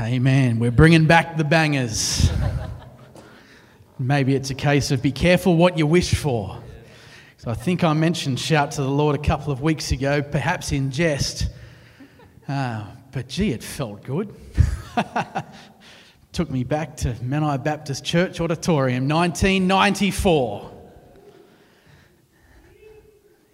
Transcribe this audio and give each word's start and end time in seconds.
Amen. 0.00 0.60
We're 0.60 0.70
bringing 0.70 1.06
back 1.06 1.36
the 1.36 1.42
bangers. 1.42 2.30
Maybe 3.98 4.36
it's 4.36 4.50
a 4.50 4.54
case 4.54 4.92
of 4.92 5.02
be 5.02 5.10
careful 5.10 5.56
what 5.56 5.76
you 5.76 5.88
wish 5.88 6.14
for. 6.14 6.62
So 7.38 7.50
I 7.50 7.54
think 7.54 7.82
I 7.82 7.92
mentioned 7.94 8.38
shout 8.38 8.70
to 8.72 8.82
the 8.82 8.88
Lord 8.88 9.16
a 9.16 9.22
couple 9.22 9.52
of 9.52 9.60
weeks 9.60 9.90
ago, 9.90 10.22
perhaps 10.22 10.70
in 10.70 10.92
jest. 10.92 11.48
Uh, 12.46 12.84
but 13.10 13.26
gee, 13.26 13.50
it 13.50 13.64
felt 13.64 14.04
good. 14.04 14.32
Took 16.32 16.48
me 16.48 16.62
back 16.62 16.96
to 16.98 17.14
Menai 17.14 17.60
Baptist 17.64 18.04
Church 18.04 18.40
Auditorium, 18.40 19.08
1994. 19.08 20.70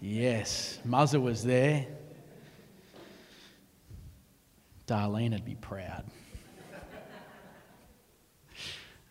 Yes, 0.03 0.79
Muzza 0.87 1.19
was 1.23 1.43
there. 1.43 1.87
Darlene 4.87 5.31
would 5.31 5.47
be 5.47 5.55
proud. 5.55 6.05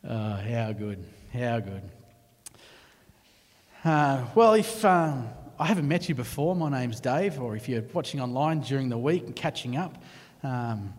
Oh, 0.06 0.36
how 0.36 0.74
good, 0.74 1.02
how 1.32 1.62
good. 1.62 1.82
Uh, 3.86 4.26
well, 4.36 4.54
if 4.54 4.84
um, 4.84 5.30
I 5.58 5.66
haven't 5.66 5.88
met 5.88 6.10
you 6.10 6.16
before, 6.16 6.58
my 6.58 6.70
name's 6.70 7.00
Dave, 7.00 7.40
or 7.40 7.56
if 7.56 7.70
you're 7.70 7.84
watching 7.94 8.20
online 8.20 8.60
during 8.60 8.90
the 8.90 8.98
week 8.98 9.24
and 9.24 9.34
catching 9.34 9.78
up, 9.78 10.04
um, 10.44 10.94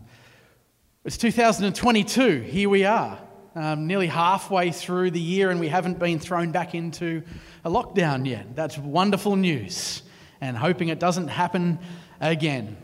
it's 1.03 1.17
2022. 1.17 2.41
Here 2.41 2.67
we 2.67 2.85
are, 2.85 3.19
um, 3.53 3.85
nearly 3.85 4.07
halfway 4.07 4.71
through 4.71 5.11
the 5.11 5.21
year, 5.21 5.51
and 5.51 5.59
we 5.59 5.67
haven't 5.67 5.99
been 5.99 6.17
thrown 6.17 6.51
back 6.51 6.73
into 6.73 7.21
a 7.63 7.69
lockdown 7.69 8.25
yet. 8.27 8.55
That's 8.55 8.75
wonderful 8.75 9.35
news, 9.35 10.01
and 10.41 10.57
hoping 10.57 10.89
it 10.89 10.99
doesn't 10.99 11.27
happen 11.27 11.77
again. 12.19 12.75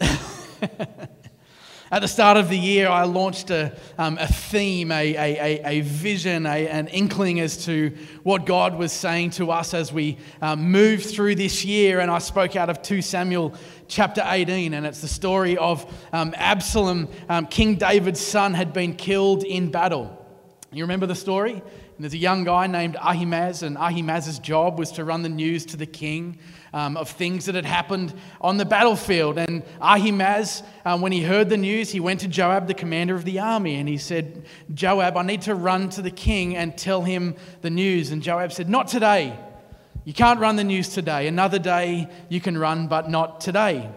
At 1.96 2.02
the 2.02 2.08
start 2.08 2.36
of 2.36 2.50
the 2.50 2.58
year, 2.58 2.90
I 2.90 3.04
launched 3.04 3.48
a, 3.48 3.74
um, 3.96 4.18
a 4.18 4.26
theme, 4.26 4.92
a, 4.92 5.16
a, 5.16 5.62
a 5.64 5.80
vision, 5.80 6.44
a, 6.44 6.68
an 6.68 6.88
inkling 6.88 7.40
as 7.40 7.64
to 7.64 7.90
what 8.22 8.44
God 8.44 8.76
was 8.76 8.92
saying 8.92 9.30
to 9.30 9.50
us 9.50 9.72
as 9.72 9.94
we 9.94 10.18
um, 10.42 10.70
moved 10.70 11.06
through 11.06 11.36
this 11.36 11.64
year. 11.64 12.00
And 12.00 12.10
I 12.10 12.18
spoke 12.18 12.54
out 12.54 12.68
of 12.68 12.82
2 12.82 13.00
Samuel 13.00 13.54
chapter 13.88 14.22
18, 14.22 14.74
and 14.74 14.84
it's 14.84 15.00
the 15.00 15.08
story 15.08 15.56
of 15.56 15.90
um, 16.12 16.34
Absalom, 16.36 17.08
um, 17.30 17.46
King 17.46 17.76
David's 17.76 18.20
son, 18.20 18.52
had 18.52 18.74
been 18.74 18.94
killed 18.94 19.42
in 19.42 19.70
battle. 19.70 20.25
You 20.76 20.84
remember 20.84 21.06
the 21.06 21.14
story? 21.14 21.52
And 21.52 21.62
there's 21.98 22.12
a 22.12 22.18
young 22.18 22.44
guy 22.44 22.66
named 22.66 22.96
Ahimaaz, 22.96 23.62
and 23.62 23.78
Ahimaaz's 23.78 24.38
job 24.38 24.78
was 24.78 24.92
to 24.92 25.04
run 25.04 25.22
the 25.22 25.30
news 25.30 25.64
to 25.66 25.78
the 25.78 25.86
king 25.86 26.38
um, 26.74 26.98
of 26.98 27.08
things 27.08 27.46
that 27.46 27.54
had 27.54 27.64
happened 27.64 28.12
on 28.42 28.58
the 28.58 28.66
battlefield. 28.66 29.38
And 29.38 29.62
Ahimaaz, 29.80 30.62
um, 30.84 31.00
when 31.00 31.12
he 31.12 31.22
heard 31.22 31.48
the 31.48 31.56
news, 31.56 31.90
he 31.90 32.00
went 32.00 32.20
to 32.20 32.28
Joab, 32.28 32.66
the 32.66 32.74
commander 32.74 33.14
of 33.14 33.24
the 33.24 33.38
army, 33.38 33.76
and 33.76 33.88
he 33.88 33.96
said, 33.96 34.44
Joab, 34.74 35.16
I 35.16 35.22
need 35.22 35.40
to 35.42 35.54
run 35.54 35.88
to 35.90 36.02
the 36.02 36.10
king 36.10 36.54
and 36.54 36.76
tell 36.76 37.02
him 37.02 37.36
the 37.62 37.70
news. 37.70 38.10
And 38.10 38.22
Joab 38.22 38.52
said, 38.52 38.68
Not 38.68 38.88
today. 38.88 39.38
You 40.04 40.12
can't 40.12 40.38
run 40.38 40.56
the 40.56 40.64
news 40.64 40.90
today. 40.90 41.26
Another 41.26 41.58
day 41.58 42.08
you 42.28 42.42
can 42.42 42.58
run, 42.58 42.86
but 42.86 43.08
not 43.08 43.40
today. 43.40 43.90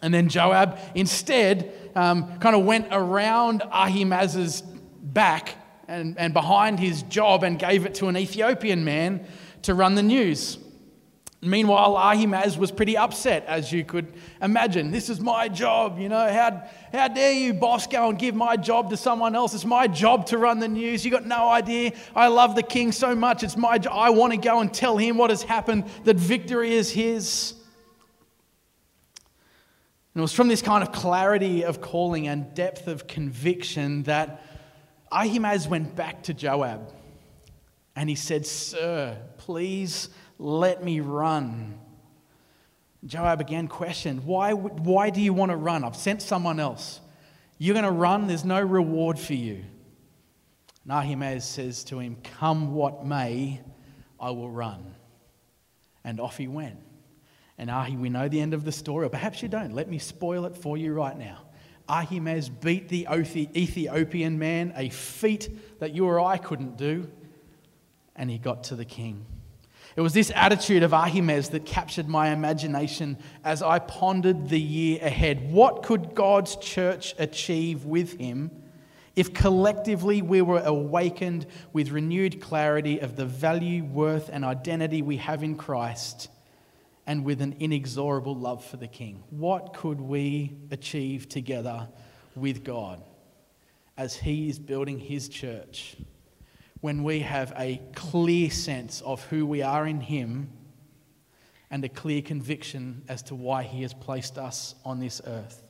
And 0.00 0.14
then 0.14 0.28
Joab 0.28 0.78
instead 0.94 1.90
um, 1.96 2.38
kind 2.38 2.54
of 2.54 2.64
went 2.64 2.86
around 2.92 3.62
Ahimaaz's 3.72 4.62
back 4.62 5.56
and, 5.88 6.18
and 6.18 6.32
behind 6.32 6.78
his 6.78 7.02
job 7.04 7.42
and 7.42 7.58
gave 7.58 7.86
it 7.86 7.94
to 7.96 8.08
an 8.08 8.16
Ethiopian 8.16 8.84
man 8.84 9.26
to 9.62 9.74
run 9.74 9.94
the 9.94 10.02
news. 10.02 10.58
Meanwhile, 11.44 11.98
Ahimaaz 11.98 12.56
was 12.56 12.70
pretty 12.70 12.96
upset, 12.96 13.44
as 13.46 13.70
you 13.70 13.84
could 13.84 14.14
imagine. 14.40 14.90
This 14.90 15.10
is 15.10 15.20
my 15.20 15.48
job, 15.48 15.98
you 15.98 16.08
know. 16.08 16.32
How, 16.32 16.62
how 16.90 17.08
dare 17.08 17.34
you, 17.34 17.52
boss, 17.52 17.86
go 17.86 18.08
and 18.08 18.18
give 18.18 18.34
my 18.34 18.56
job 18.56 18.88
to 18.90 18.96
someone 18.96 19.36
else? 19.36 19.52
It's 19.52 19.66
my 19.66 19.86
job 19.86 20.24
to 20.28 20.38
run 20.38 20.58
the 20.58 20.68
news. 20.68 21.04
You 21.04 21.10
got 21.10 21.26
no 21.26 21.50
idea. 21.50 21.92
I 22.16 22.28
love 22.28 22.54
the 22.54 22.62
king 22.62 22.92
so 22.92 23.14
much. 23.14 23.42
It's 23.42 23.58
my. 23.58 23.78
I 23.90 24.08
want 24.08 24.32
to 24.32 24.38
go 24.38 24.60
and 24.60 24.72
tell 24.72 24.96
him 24.96 25.18
what 25.18 25.28
has 25.28 25.42
happened, 25.42 25.84
that 26.04 26.16
victory 26.16 26.72
is 26.72 26.90
his. 26.90 27.52
And 30.14 30.20
it 30.20 30.22
was 30.22 30.32
from 30.32 30.48
this 30.48 30.62
kind 30.62 30.82
of 30.82 30.92
clarity 30.92 31.64
of 31.64 31.82
calling 31.82 32.26
and 32.26 32.54
depth 32.54 32.86
of 32.86 33.06
conviction 33.06 34.04
that 34.04 34.42
Ahimaaz 35.14 35.68
went 35.68 35.94
back 35.94 36.24
to 36.24 36.34
Joab 36.34 36.92
and 37.94 38.08
he 38.08 38.16
said, 38.16 38.44
Sir, 38.46 39.16
please 39.38 40.08
let 40.38 40.82
me 40.82 41.00
run. 41.00 41.78
Joab 43.06 43.40
again 43.40 43.68
questioned, 43.68 44.24
why, 44.24 44.52
why 44.52 45.10
do 45.10 45.20
you 45.20 45.32
want 45.32 45.50
to 45.50 45.56
run? 45.56 45.84
I've 45.84 45.96
sent 45.96 46.20
someone 46.20 46.58
else. 46.58 47.00
You're 47.58 47.74
going 47.74 47.84
to 47.84 47.92
run, 47.92 48.26
there's 48.26 48.44
no 48.44 48.60
reward 48.60 49.18
for 49.18 49.34
you. 49.34 49.64
And 50.82 50.92
Ahimaaz 50.92 51.48
says 51.48 51.84
to 51.84 51.98
him, 51.98 52.16
Come 52.38 52.74
what 52.74 53.06
may, 53.06 53.60
I 54.18 54.30
will 54.30 54.50
run. 54.50 54.94
And 56.02 56.20
off 56.20 56.36
he 56.36 56.48
went. 56.48 56.78
And 57.56 57.70
Ahi, 57.70 57.96
we 57.96 58.08
know 58.08 58.28
the 58.28 58.40
end 58.40 58.52
of 58.52 58.64
the 58.64 58.72
story, 58.72 59.06
or 59.06 59.08
perhaps 59.08 59.40
you 59.42 59.48
don't. 59.48 59.72
Let 59.72 59.88
me 59.88 59.98
spoil 59.98 60.44
it 60.46 60.56
for 60.56 60.76
you 60.76 60.92
right 60.92 61.16
now. 61.16 61.42
Ahimaaz 61.88 62.48
beat 62.48 62.88
the 62.88 63.06
Ethiopian 63.10 64.38
man, 64.38 64.72
a 64.76 64.88
feat 64.88 65.80
that 65.80 65.94
you 65.94 66.06
or 66.06 66.20
I 66.20 66.38
couldn't 66.38 66.76
do, 66.76 67.10
and 68.16 68.30
he 68.30 68.38
got 68.38 68.64
to 68.64 68.76
the 68.76 68.84
king. 68.84 69.26
It 69.96 70.00
was 70.00 70.12
this 70.12 70.32
attitude 70.34 70.82
of 70.82 70.92
Ahimaaz 70.92 71.50
that 71.50 71.66
captured 71.66 72.08
my 72.08 72.30
imagination 72.30 73.16
as 73.44 73.62
I 73.62 73.78
pondered 73.78 74.48
the 74.48 74.60
year 74.60 74.98
ahead. 75.02 75.52
What 75.52 75.82
could 75.84 76.14
God's 76.14 76.56
church 76.56 77.14
achieve 77.18 77.84
with 77.84 78.18
him 78.18 78.50
if 79.14 79.32
collectively 79.32 80.20
we 80.22 80.42
were 80.42 80.60
awakened 80.64 81.46
with 81.72 81.90
renewed 81.90 82.40
clarity 82.40 82.98
of 82.98 83.14
the 83.14 83.26
value, 83.26 83.84
worth, 83.84 84.28
and 84.32 84.44
identity 84.44 85.02
we 85.02 85.18
have 85.18 85.44
in 85.44 85.56
Christ 85.56 86.28
and 87.06 87.24
with 87.24 87.40
an 87.40 87.56
inexorable 87.60 88.34
love 88.34 88.64
for 88.64 88.76
the 88.76 88.88
King? 88.88 89.22
What 89.30 89.74
could 89.74 90.00
we 90.00 90.56
achieve 90.70 91.28
together 91.28 91.88
with 92.34 92.64
God 92.64 93.02
as 93.96 94.16
he 94.16 94.48
is 94.48 94.58
building 94.58 94.98
his 94.98 95.28
church? 95.28 95.96
when 96.84 97.02
we 97.02 97.20
have 97.20 97.50
a 97.56 97.80
clear 97.94 98.50
sense 98.50 99.00
of 99.00 99.24
who 99.28 99.46
we 99.46 99.62
are 99.62 99.86
in 99.86 100.02
Him 100.02 100.52
and 101.70 101.82
a 101.82 101.88
clear 101.88 102.20
conviction 102.20 103.00
as 103.08 103.22
to 103.22 103.34
why 103.34 103.62
He 103.62 103.80
has 103.80 103.94
placed 103.94 104.36
us 104.36 104.74
on 104.84 105.00
this 105.00 105.22
earth. 105.26 105.63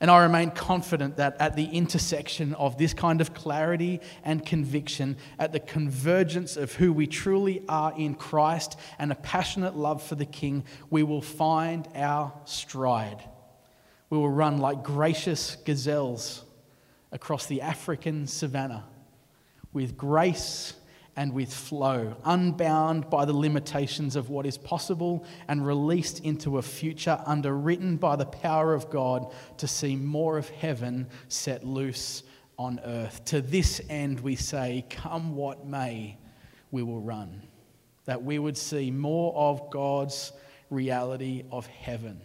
And 0.00 0.10
I 0.10 0.22
remain 0.22 0.50
confident 0.50 1.16
that 1.16 1.36
at 1.40 1.56
the 1.56 1.64
intersection 1.64 2.52
of 2.54 2.76
this 2.76 2.92
kind 2.92 3.20
of 3.20 3.32
clarity 3.32 4.00
and 4.24 4.44
conviction, 4.44 5.16
at 5.38 5.52
the 5.52 5.60
convergence 5.60 6.56
of 6.56 6.74
who 6.74 6.92
we 6.92 7.06
truly 7.06 7.62
are 7.68 7.94
in 7.96 8.14
Christ 8.14 8.78
and 8.98 9.10
a 9.10 9.14
passionate 9.14 9.74
love 9.74 10.02
for 10.02 10.14
the 10.14 10.26
King, 10.26 10.64
we 10.90 11.02
will 11.02 11.22
find 11.22 11.88
our 11.94 12.32
stride. 12.44 13.22
We 14.10 14.18
will 14.18 14.30
run 14.30 14.58
like 14.58 14.82
gracious 14.82 15.56
gazelles 15.64 16.44
across 17.10 17.46
the 17.46 17.62
African 17.62 18.26
savannah 18.26 18.84
with 19.72 19.96
grace 19.96 20.74
and 21.16 21.32
with 21.32 21.52
flow, 21.52 22.14
unbound 22.24 23.08
by 23.08 23.24
the 23.24 23.32
limitations 23.32 24.16
of 24.16 24.28
what 24.28 24.44
is 24.44 24.58
possible 24.58 25.24
and 25.48 25.66
released 25.66 26.20
into 26.20 26.58
a 26.58 26.62
future 26.62 27.20
underwritten 27.24 27.96
by 27.96 28.16
the 28.16 28.26
power 28.26 28.74
of 28.74 28.90
God 28.90 29.32
to 29.56 29.66
see 29.66 29.96
more 29.96 30.36
of 30.36 30.48
heaven 30.50 31.08
set 31.28 31.64
loose 31.64 32.22
on 32.58 32.78
earth. 32.84 33.24
To 33.26 33.40
this 33.40 33.80
end, 33.88 34.20
we 34.20 34.36
say, 34.36 34.84
Come 34.90 35.34
what 35.34 35.66
may, 35.66 36.18
we 36.70 36.82
will 36.82 37.00
run. 37.00 37.42
That 38.04 38.22
we 38.22 38.38
would 38.38 38.58
see 38.58 38.90
more 38.90 39.34
of 39.34 39.70
God's 39.70 40.32
reality 40.70 41.44
of 41.50 41.66
heaven 41.66 42.20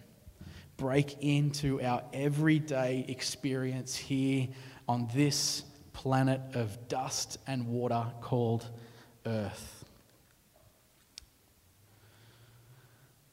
break 0.81 1.16
into 1.22 1.80
our 1.80 2.01
everyday 2.12 3.06
experience 3.07 3.95
here 3.95 4.48
on 4.89 5.07
this 5.13 5.63
planet 5.94 6.42
of 6.56 6.88
dust 6.88 7.38
and 7.45 7.68
water 7.68 8.04
called 8.19 8.68
Earth. 9.25 9.85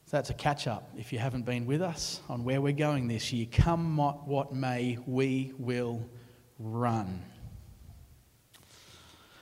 So 0.05 0.17
that's 0.17 0.31
a 0.31 0.33
catch 0.33 0.65
up 0.65 0.89
if 0.97 1.13
you 1.13 1.19
haven't 1.19 1.45
been 1.45 1.67
with 1.67 1.83
us 1.83 2.19
on 2.29 2.43
where 2.43 2.61
we're 2.61 2.73
going 2.73 3.07
this 3.07 3.31
year. 3.31 3.45
Come 3.51 3.97
what 3.97 4.51
may, 4.51 4.97
we 5.05 5.53
will 5.59 6.03
run. 6.57 7.23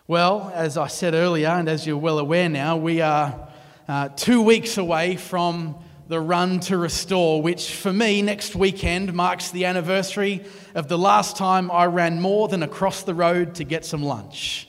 Well, 0.08 0.52
as 0.54 0.78
I 0.78 0.88
said 0.88 1.14
earlier, 1.14 1.48
and 1.48 1.70
as 1.70 1.88
you're 1.88 1.98
well 1.98 2.20
aware 2.20 2.50
now, 2.50 2.76
we 2.76 3.00
are 3.00 3.48
uh, 3.88 4.10
two 4.10 4.42
weeks 4.42 4.78
away 4.78 5.16
from 5.16 5.76
the 6.08 6.20
Run 6.20 6.60
to 6.62 6.78
Restore, 6.78 7.42
which 7.42 7.74
for 7.74 7.92
me 7.92 8.22
next 8.22 8.56
weekend 8.56 9.14
marks 9.14 9.52
the 9.52 9.66
anniversary 9.66 10.46
of 10.76 10.88
the 10.88 10.98
last 10.98 11.36
time 11.38 11.70
I 11.72 11.86
ran 11.86 12.22
more 12.22 12.48
than 12.48 12.64
across 12.64 13.04
the 13.04 13.14
road 13.14 13.56
to 13.56 13.64
get 13.64 13.86
some 13.86 14.04
lunch. 14.04 14.67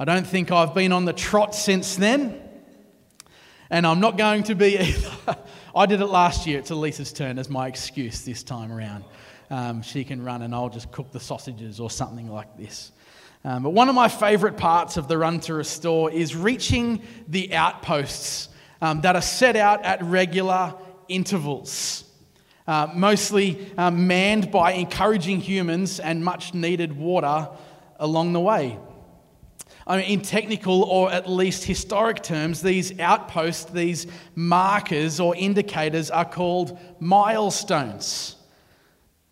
I 0.00 0.04
don't 0.04 0.24
think 0.24 0.52
I've 0.52 0.74
been 0.74 0.92
on 0.92 1.06
the 1.06 1.12
trot 1.12 1.56
since 1.56 1.96
then, 1.96 2.40
and 3.68 3.84
I'm 3.84 3.98
not 3.98 4.16
going 4.16 4.44
to 4.44 4.54
be 4.54 4.78
either. 4.78 5.36
I 5.74 5.86
did 5.86 6.00
it 6.00 6.06
last 6.06 6.46
year. 6.46 6.60
It's 6.60 6.70
Elisa's 6.70 7.12
turn 7.12 7.36
as 7.36 7.50
my 7.50 7.66
excuse 7.66 8.24
this 8.24 8.44
time 8.44 8.70
around. 8.70 9.02
Um, 9.50 9.82
she 9.82 10.04
can 10.04 10.22
run 10.22 10.42
and 10.42 10.54
I'll 10.54 10.68
just 10.68 10.92
cook 10.92 11.10
the 11.10 11.18
sausages 11.18 11.80
or 11.80 11.90
something 11.90 12.28
like 12.28 12.56
this. 12.56 12.92
Um, 13.44 13.64
but 13.64 13.70
one 13.70 13.88
of 13.88 13.96
my 13.96 14.06
favourite 14.06 14.56
parts 14.56 14.96
of 14.96 15.08
the 15.08 15.18
run 15.18 15.40
to 15.40 15.54
restore 15.54 16.12
is 16.12 16.36
reaching 16.36 17.02
the 17.26 17.52
outposts 17.54 18.50
um, 18.80 19.00
that 19.00 19.16
are 19.16 19.22
set 19.22 19.56
out 19.56 19.84
at 19.84 20.00
regular 20.04 20.74
intervals. 21.08 22.04
Uh, 22.68 22.86
mostly 22.94 23.72
um, 23.76 24.06
manned 24.06 24.52
by 24.52 24.74
encouraging 24.74 25.40
humans 25.40 25.98
and 25.98 26.24
much 26.24 26.54
needed 26.54 26.96
water 26.96 27.48
along 27.98 28.32
the 28.32 28.40
way. 28.40 28.78
I 29.88 29.96
mean, 29.96 30.06
in 30.06 30.20
technical 30.20 30.82
or 30.82 31.10
at 31.10 31.30
least 31.30 31.64
historic 31.64 32.22
terms, 32.22 32.60
these 32.60 33.00
outposts, 33.00 33.64
these 33.70 34.06
markers 34.34 35.18
or 35.18 35.34
indicators 35.34 36.10
are 36.10 36.26
called 36.26 36.78
milestones. 37.00 38.36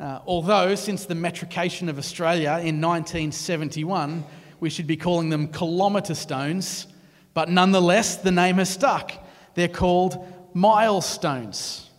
Uh, 0.00 0.20
although, 0.26 0.75
since 0.75 1.05
the 1.05 1.14
metrication 1.14 1.91
of 1.91 1.99
Australia 1.99 2.53
in 2.53 2.81
1971, 2.81 4.25
we 4.58 4.70
should 4.70 4.87
be 4.87 4.97
calling 4.97 5.29
them 5.29 5.49
kilometre 5.49 6.14
stones, 6.14 6.87
but 7.35 7.50
nonetheless, 7.50 8.17
the 8.17 8.32
name 8.32 8.56
has 8.56 8.70
stuck. 8.70 9.12
They're 9.55 9.69
called 9.69 10.26
milestones. 10.55 11.91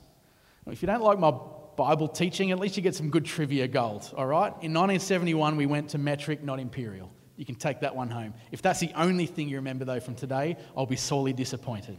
If 0.66 0.82
you 0.82 0.88
don't 0.88 1.04
like 1.04 1.20
my 1.20 1.32
Bible 1.76 2.08
teaching, 2.08 2.50
at 2.50 2.58
least 2.58 2.76
you 2.76 2.82
get 2.82 2.96
some 2.96 3.12
good 3.12 3.26
trivia 3.26 3.68
gold, 3.68 4.12
all 4.18 4.26
right? 4.26 4.50
In 4.62 4.74
1971, 4.74 5.58
we 5.58 5.68
went 5.68 5.90
to 5.90 6.00
metric, 6.00 6.44
not 6.44 6.60
imperial. 6.60 7.12
You 7.38 7.46
can 7.46 7.56
take 7.56 7.82
that 7.82 7.96
one 7.96 8.10
home. 8.10 8.34
If 8.52 8.62
that's 8.62 8.80
the 8.80 8.92
only 8.96 9.28
thing 9.28 9.48
you 9.48 9.58
remember, 9.58 9.86
though, 9.86 10.00
from 10.00 10.16
today, 10.16 10.58
I'll 10.76 10.88
be 10.88 10.96
sorely 10.96 11.34
disappointed. 11.34 11.98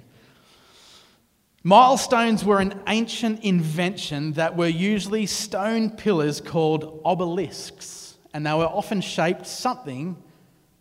Milestones 1.62 2.44
were 2.44 2.60
an 2.60 2.80
ancient 2.88 3.44
invention 3.44 4.32
that 4.32 4.56
were 4.56 4.66
usually 4.66 5.26
stone 5.26 5.90
pillars 5.90 6.40
called 6.40 7.00
obelisks, 7.04 8.16
and 8.34 8.44
they 8.44 8.52
were 8.52 8.66
often 8.66 9.00
shaped 9.00 9.46
something 9.46 10.20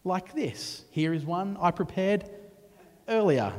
like 0.04 0.34
this. 0.34 0.84
Here 0.92 1.14
is 1.14 1.24
one 1.24 1.58
I 1.60 1.72
prepared 1.72 2.30
earlier. 3.08 3.54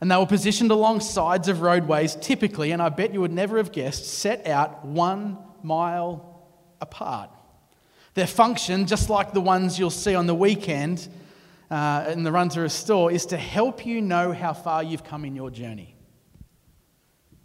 And 0.00 0.10
they 0.10 0.16
were 0.16 0.26
positioned 0.26 0.70
along 0.70 1.00
sides 1.00 1.48
of 1.48 1.62
roadways, 1.62 2.14
typically, 2.16 2.72
and 2.72 2.82
I 2.82 2.90
bet 2.90 3.14
you 3.14 3.22
would 3.22 3.32
never 3.32 3.56
have 3.56 3.72
guessed, 3.72 4.04
set 4.04 4.46
out 4.46 4.84
one 4.84 5.38
mile 5.62 6.42
apart. 6.80 7.30
Their 8.16 8.26
function, 8.26 8.86
just 8.86 9.10
like 9.10 9.34
the 9.34 9.42
ones 9.42 9.78
you'll 9.78 9.90
see 9.90 10.14
on 10.14 10.26
the 10.26 10.34
weekend 10.34 11.06
uh, 11.70 12.06
in 12.08 12.22
the 12.22 12.32
Run 12.32 12.48
to 12.48 12.62
Restore, 12.62 13.12
is 13.12 13.26
to 13.26 13.36
help 13.36 13.84
you 13.84 14.00
know 14.00 14.32
how 14.32 14.54
far 14.54 14.82
you've 14.82 15.04
come 15.04 15.26
in 15.26 15.36
your 15.36 15.50
journey. 15.50 15.94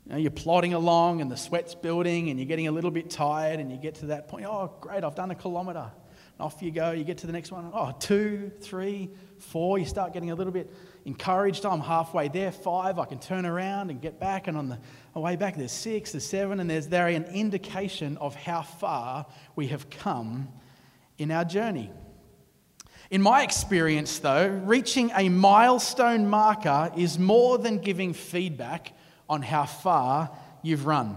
You 0.05 0.13
know, 0.13 0.17
you're 0.17 0.31
plodding 0.31 0.73
along 0.73 1.19
and 1.19 1.29
the 1.29 1.35
sweat's 1.35 1.75
building 1.75 2.29
and 2.29 2.39
you're 2.39 2.47
getting 2.47 2.69
a 2.69 2.71
little 2.71 2.89
bit 2.89 3.09
tired 3.09 3.59
and 3.59 3.69
you 3.69 3.77
get 3.77 3.95
to 3.95 4.05
that 4.07 4.29
point, 4.29 4.45
oh, 4.45 4.71
great, 4.79 5.03
I've 5.03 5.13
done 5.13 5.29
a 5.29 5.35
kilometre. 5.35 5.91
Off 6.39 6.61
you 6.61 6.71
go, 6.71 6.91
you 6.91 7.03
get 7.03 7.17
to 7.17 7.27
the 7.27 7.33
next 7.33 7.51
one, 7.51 7.69
oh, 7.73 7.93
two, 7.99 8.49
three, 8.61 9.09
four, 9.39 9.77
you 9.77 9.85
start 9.85 10.13
getting 10.13 10.31
a 10.31 10.35
little 10.35 10.53
bit 10.53 10.73
encouraged. 11.03 11.65
I'm 11.65 11.81
halfway 11.81 12.29
there, 12.29 12.53
five, 12.53 12.97
I 12.97 13.03
can 13.03 13.19
turn 13.19 13.45
around 13.45 13.89
and 13.89 14.01
get 14.01 14.21
back. 14.21 14.47
And 14.47 14.57
on 14.57 14.69
the 15.13 15.19
way 15.19 15.35
back, 15.35 15.57
there's 15.57 15.73
six, 15.73 16.13
there's 16.13 16.25
seven, 16.25 16.61
and 16.61 16.69
there's 16.69 16.87
there 16.87 17.07
an 17.07 17.25
indication 17.25 18.15
of 18.19 18.35
how 18.35 18.61
far 18.61 19.25
we 19.57 19.67
have 19.67 19.89
come 19.89 20.47
in 21.21 21.29
our 21.31 21.45
journey. 21.45 21.91
In 23.11 23.21
my 23.21 23.43
experience, 23.43 24.19
though, 24.19 24.47
reaching 24.47 25.11
a 25.15 25.29
milestone 25.29 26.27
marker 26.27 26.91
is 26.97 27.19
more 27.19 27.57
than 27.57 27.77
giving 27.77 28.13
feedback 28.13 28.93
on 29.29 29.41
how 29.41 29.65
far 29.65 30.31
you've 30.63 30.85
run. 30.85 31.15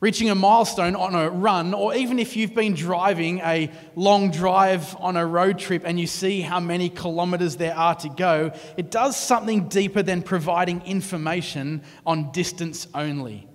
Reaching 0.00 0.30
a 0.30 0.34
milestone 0.34 0.96
on 0.96 1.14
a 1.14 1.28
run, 1.28 1.74
or 1.74 1.94
even 1.94 2.18
if 2.18 2.36
you've 2.36 2.54
been 2.54 2.74
driving 2.74 3.40
a 3.40 3.70
long 3.96 4.30
drive 4.30 4.96
on 4.98 5.16
a 5.16 5.26
road 5.26 5.58
trip 5.58 5.82
and 5.84 5.98
you 5.98 6.06
see 6.06 6.40
how 6.40 6.60
many 6.60 6.88
kilometres 6.88 7.56
there 7.56 7.76
are 7.76 7.94
to 7.96 8.08
go, 8.08 8.52
it 8.76 8.90
does 8.90 9.16
something 9.16 9.68
deeper 9.68 10.02
than 10.02 10.22
providing 10.22 10.82
information 10.82 11.82
on 12.06 12.30
distance 12.32 12.86
only. 12.94 13.47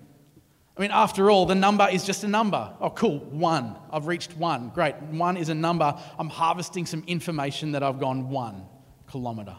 I 0.76 0.80
mean, 0.80 0.90
after 0.90 1.30
all, 1.30 1.46
the 1.46 1.54
number 1.54 1.88
is 1.90 2.04
just 2.04 2.24
a 2.24 2.28
number. 2.28 2.74
Oh, 2.80 2.90
cool, 2.90 3.20
one. 3.20 3.76
I've 3.92 4.08
reached 4.08 4.36
one. 4.36 4.70
Great. 4.70 4.96
One 4.96 5.36
is 5.36 5.48
a 5.48 5.54
number. 5.54 5.96
I'm 6.18 6.28
harvesting 6.28 6.84
some 6.84 7.04
information 7.06 7.72
that 7.72 7.84
I've 7.84 8.00
gone 8.00 8.28
one 8.28 8.66
kilometre. 9.08 9.56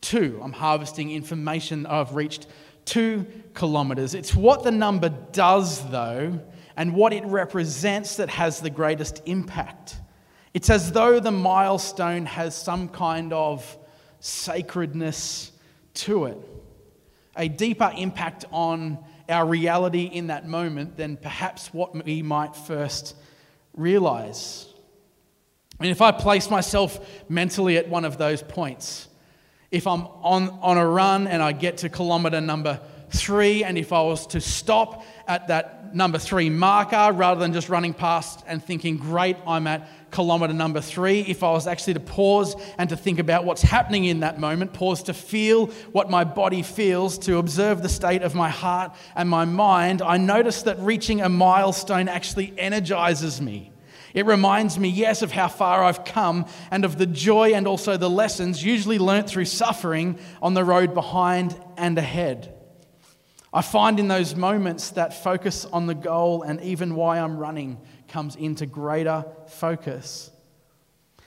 Two, 0.00 0.38
I'm 0.42 0.52
harvesting 0.52 1.10
information 1.10 1.86
I've 1.86 2.14
reached 2.14 2.46
two 2.84 3.26
kilometres. 3.54 4.14
It's 4.14 4.34
what 4.36 4.62
the 4.62 4.70
number 4.70 5.08
does, 5.08 5.88
though, 5.90 6.40
and 6.76 6.94
what 6.94 7.12
it 7.12 7.24
represents 7.24 8.16
that 8.16 8.28
has 8.28 8.60
the 8.60 8.70
greatest 8.70 9.22
impact. 9.26 9.96
It's 10.52 10.70
as 10.70 10.92
though 10.92 11.18
the 11.18 11.32
milestone 11.32 12.26
has 12.26 12.54
some 12.54 12.88
kind 12.88 13.32
of 13.32 13.78
sacredness 14.20 15.50
to 15.94 16.26
it, 16.26 16.38
a 17.36 17.48
deeper 17.48 17.92
impact 17.96 18.44
on 18.52 18.98
our 19.28 19.46
reality 19.46 20.04
in 20.04 20.28
that 20.28 20.46
moment 20.46 20.96
than 20.96 21.16
perhaps 21.16 21.72
what 21.72 22.04
we 22.04 22.22
might 22.22 22.54
first 22.54 23.14
realize. 23.76 24.66
And 25.80 25.88
if 25.88 26.00
I 26.00 26.12
place 26.12 26.50
myself 26.50 27.24
mentally 27.28 27.76
at 27.76 27.88
one 27.88 28.04
of 28.04 28.18
those 28.18 28.42
points, 28.42 29.08
if 29.70 29.86
I'm 29.86 30.06
on, 30.06 30.50
on 30.62 30.78
a 30.78 30.86
run 30.86 31.26
and 31.26 31.42
I 31.42 31.52
get 31.52 31.78
to 31.78 31.88
kilometer 31.88 32.40
number 32.40 32.80
three, 33.14 33.64
and 33.64 33.78
if 33.78 33.92
I 33.92 34.02
was 34.02 34.26
to 34.28 34.40
stop 34.40 35.04
at 35.26 35.48
that 35.48 35.94
number 35.94 36.18
three 36.18 36.50
marker 36.50 37.12
rather 37.12 37.40
than 37.40 37.52
just 37.52 37.68
running 37.68 37.94
past 37.94 38.44
and 38.46 38.62
thinking, 38.62 38.96
great, 38.96 39.36
I'm 39.46 39.66
at 39.66 39.88
kilometer 40.10 40.52
number 40.52 40.80
three, 40.80 41.20
if 41.20 41.42
I 41.42 41.50
was 41.50 41.66
actually 41.66 41.94
to 41.94 42.00
pause 42.00 42.54
and 42.78 42.90
to 42.90 42.96
think 42.96 43.18
about 43.18 43.44
what's 43.44 43.62
happening 43.62 44.04
in 44.04 44.20
that 44.20 44.38
moment, 44.38 44.72
pause 44.72 45.04
to 45.04 45.14
feel 45.14 45.66
what 45.92 46.10
my 46.10 46.24
body 46.24 46.62
feels, 46.62 47.18
to 47.20 47.38
observe 47.38 47.82
the 47.82 47.88
state 47.88 48.22
of 48.22 48.34
my 48.34 48.48
heart 48.48 48.94
and 49.16 49.28
my 49.28 49.44
mind, 49.44 50.02
I 50.02 50.16
notice 50.16 50.62
that 50.62 50.78
reaching 50.80 51.20
a 51.20 51.28
milestone 51.28 52.08
actually 52.08 52.52
energizes 52.58 53.40
me. 53.40 53.72
It 54.14 54.26
reminds 54.26 54.78
me, 54.78 54.88
yes, 54.88 55.22
of 55.22 55.32
how 55.32 55.48
far 55.48 55.82
I've 55.82 56.04
come 56.04 56.46
and 56.70 56.84
of 56.84 56.98
the 56.98 57.06
joy 57.06 57.54
and 57.54 57.66
also 57.66 57.96
the 57.96 58.08
lessons 58.08 58.64
usually 58.64 59.00
learnt 59.00 59.28
through 59.28 59.46
suffering 59.46 60.20
on 60.40 60.54
the 60.54 60.62
road 60.62 60.94
behind 60.94 61.56
and 61.76 61.98
ahead. 61.98 62.54
I 63.54 63.62
find 63.62 64.00
in 64.00 64.08
those 64.08 64.34
moments 64.34 64.90
that 64.90 65.14
focus 65.14 65.64
on 65.64 65.86
the 65.86 65.94
goal 65.94 66.42
and 66.42 66.60
even 66.60 66.96
why 66.96 67.20
I'm 67.20 67.38
running 67.38 67.80
comes 68.08 68.34
into 68.34 68.66
greater 68.66 69.24
focus. 69.46 70.32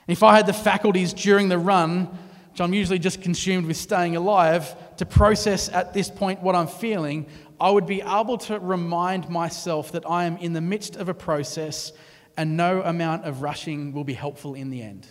If 0.08 0.24
I 0.24 0.36
had 0.36 0.46
the 0.46 0.52
faculties 0.52 1.13
during 1.13 1.48
the 1.48 1.58
run, 1.58 2.08
which 2.52 2.60
I'm 2.60 2.74
usually 2.74 3.00
just 3.00 3.22
consumed 3.22 3.66
with 3.66 3.78
staying 3.78 4.18
alive, 4.18 4.75
to 4.98 5.06
process 5.06 5.70
at 5.70 5.94
this 5.94 6.10
point 6.10 6.42
what 6.42 6.54
I'm 6.54 6.68
feeling, 6.68 7.28
I 7.62 7.72
would 7.72 7.88
be 7.88 8.02
able 8.02 8.38
to 8.40 8.60
remind 8.60 9.30
myself 9.30 9.94
that 9.94 10.10
I 10.10 10.25
am 10.25 10.36
in 10.38 10.52
the 10.52 10.62
midst 10.62 10.98
of 10.98 11.08
a 11.08 11.13
process 11.13 11.94
and 12.36 12.58
no 12.58 12.82
amount 12.82 13.24
of 13.24 13.42
rushing 13.42 13.94
will 13.94 14.04
be 14.04 14.13
helpful 14.13 14.54
in 14.54 14.70
the 14.70 14.82
end. 14.82 15.08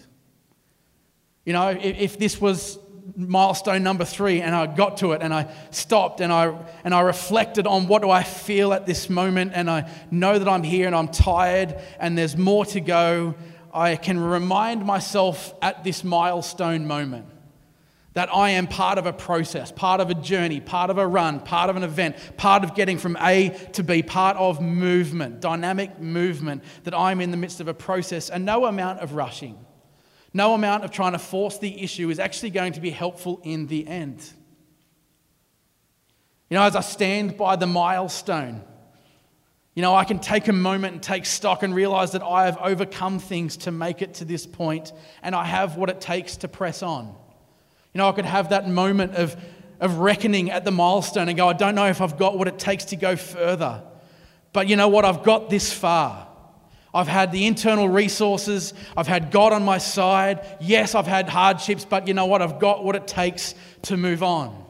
You 1.46 1.54
know, 1.54 1.68
if, 1.68 2.18
this 2.18 2.40
was 2.40 2.78
milestone 3.14 3.82
number 3.82 4.04
three 4.04 4.40
and 4.40 4.54
I 4.54 4.66
got 4.66 4.98
to 4.98 5.12
it 5.12 5.22
and 5.22 5.32
I 5.32 5.52
stopped 5.70 6.20
and 6.20 6.32
I, 6.32 6.56
and 6.84 6.94
I 6.94 7.00
reflected 7.00 7.66
on 7.66 7.86
what 7.86 8.02
do 8.02 8.10
I 8.10 8.22
feel 8.22 8.72
at 8.72 8.86
this 8.86 9.08
moment 9.08 9.52
and 9.54 9.70
I 9.70 9.90
know 10.10 10.38
that 10.38 10.48
I'm 10.48 10.62
here 10.62 10.86
and 10.86 10.96
I'm 10.96 11.08
tired 11.08 11.80
and 12.00 12.16
there's 12.16 12.36
more 12.36 12.64
to 12.66 12.80
go, 12.80 13.34
I 13.72 13.96
can 13.96 14.18
remind 14.18 14.84
myself 14.84 15.54
at 15.62 15.84
this 15.84 16.02
milestone 16.02 16.86
moment 16.86 17.26
that 18.14 18.34
I 18.34 18.50
am 18.50 18.66
part 18.66 18.96
of 18.96 19.04
a 19.04 19.12
process, 19.12 19.70
part 19.70 20.00
of 20.00 20.08
a 20.08 20.14
journey, 20.14 20.58
part 20.58 20.88
of 20.88 20.96
a 20.96 21.06
run, 21.06 21.38
part 21.38 21.68
of 21.68 21.76
an 21.76 21.82
event, 21.82 22.16
part 22.38 22.64
of 22.64 22.74
getting 22.74 22.96
from 22.96 23.18
A 23.20 23.50
to 23.74 23.82
B, 23.82 24.02
part 24.02 24.38
of 24.38 24.62
movement, 24.62 25.42
dynamic 25.42 26.00
movement, 26.00 26.64
that 26.84 26.94
I'm 26.94 27.20
in 27.20 27.30
the 27.30 27.36
midst 27.36 27.60
of 27.60 27.68
a 27.68 27.74
process 27.74 28.30
and 28.30 28.46
no 28.46 28.64
amount 28.64 29.00
of 29.00 29.12
rushing 29.12 29.65
no 30.36 30.54
amount 30.54 30.84
of 30.84 30.90
trying 30.90 31.12
to 31.12 31.18
force 31.18 31.58
the 31.58 31.82
issue 31.82 32.10
is 32.10 32.18
actually 32.18 32.50
going 32.50 32.74
to 32.74 32.80
be 32.80 32.90
helpful 32.90 33.40
in 33.42 33.66
the 33.66 33.86
end. 33.88 34.22
You 36.50 36.56
know, 36.56 36.62
as 36.62 36.76
I 36.76 36.82
stand 36.82 37.36
by 37.36 37.56
the 37.56 37.66
milestone, 37.66 38.62
you 39.74 39.82
know, 39.82 39.94
I 39.94 40.04
can 40.04 40.18
take 40.18 40.48
a 40.48 40.52
moment 40.52 40.94
and 40.94 41.02
take 41.02 41.26
stock 41.26 41.62
and 41.62 41.74
realize 41.74 42.12
that 42.12 42.22
I 42.22 42.46
have 42.46 42.58
overcome 42.58 43.18
things 43.18 43.56
to 43.58 43.70
make 43.70 44.00
it 44.00 44.14
to 44.14 44.24
this 44.24 44.46
point 44.46 44.92
and 45.22 45.34
I 45.34 45.44
have 45.44 45.76
what 45.76 45.90
it 45.90 46.00
takes 46.00 46.36
to 46.38 46.48
press 46.48 46.82
on. 46.82 47.14
You 47.92 47.98
know, 47.98 48.08
I 48.08 48.12
could 48.12 48.24
have 48.26 48.50
that 48.50 48.68
moment 48.68 49.14
of, 49.14 49.36
of 49.80 49.98
reckoning 49.98 50.50
at 50.50 50.64
the 50.64 50.70
milestone 50.70 51.28
and 51.28 51.36
go, 51.36 51.48
I 51.48 51.52
don't 51.54 51.74
know 51.74 51.86
if 51.86 52.00
I've 52.00 52.18
got 52.18 52.38
what 52.38 52.46
it 52.46 52.58
takes 52.58 52.86
to 52.86 52.96
go 52.96 53.16
further. 53.16 53.82
But 54.52 54.68
you 54.68 54.76
know 54.76 54.88
what? 54.88 55.04
I've 55.04 55.22
got 55.22 55.50
this 55.50 55.72
far. 55.72 56.25
I've 56.96 57.08
had 57.08 57.30
the 57.30 57.46
internal 57.46 57.88
resources. 57.88 58.72
I've 58.96 59.06
had 59.06 59.30
God 59.30 59.52
on 59.52 59.64
my 59.64 59.78
side. 59.78 60.46
Yes, 60.60 60.94
I've 60.94 61.06
had 61.06 61.28
hardships, 61.28 61.84
but 61.84 62.08
you 62.08 62.14
know 62.14 62.26
what? 62.26 62.40
I've 62.40 62.58
got 62.58 62.84
what 62.84 62.96
it 62.96 63.06
takes 63.06 63.54
to 63.82 63.96
move 63.96 64.22
on. 64.22 64.64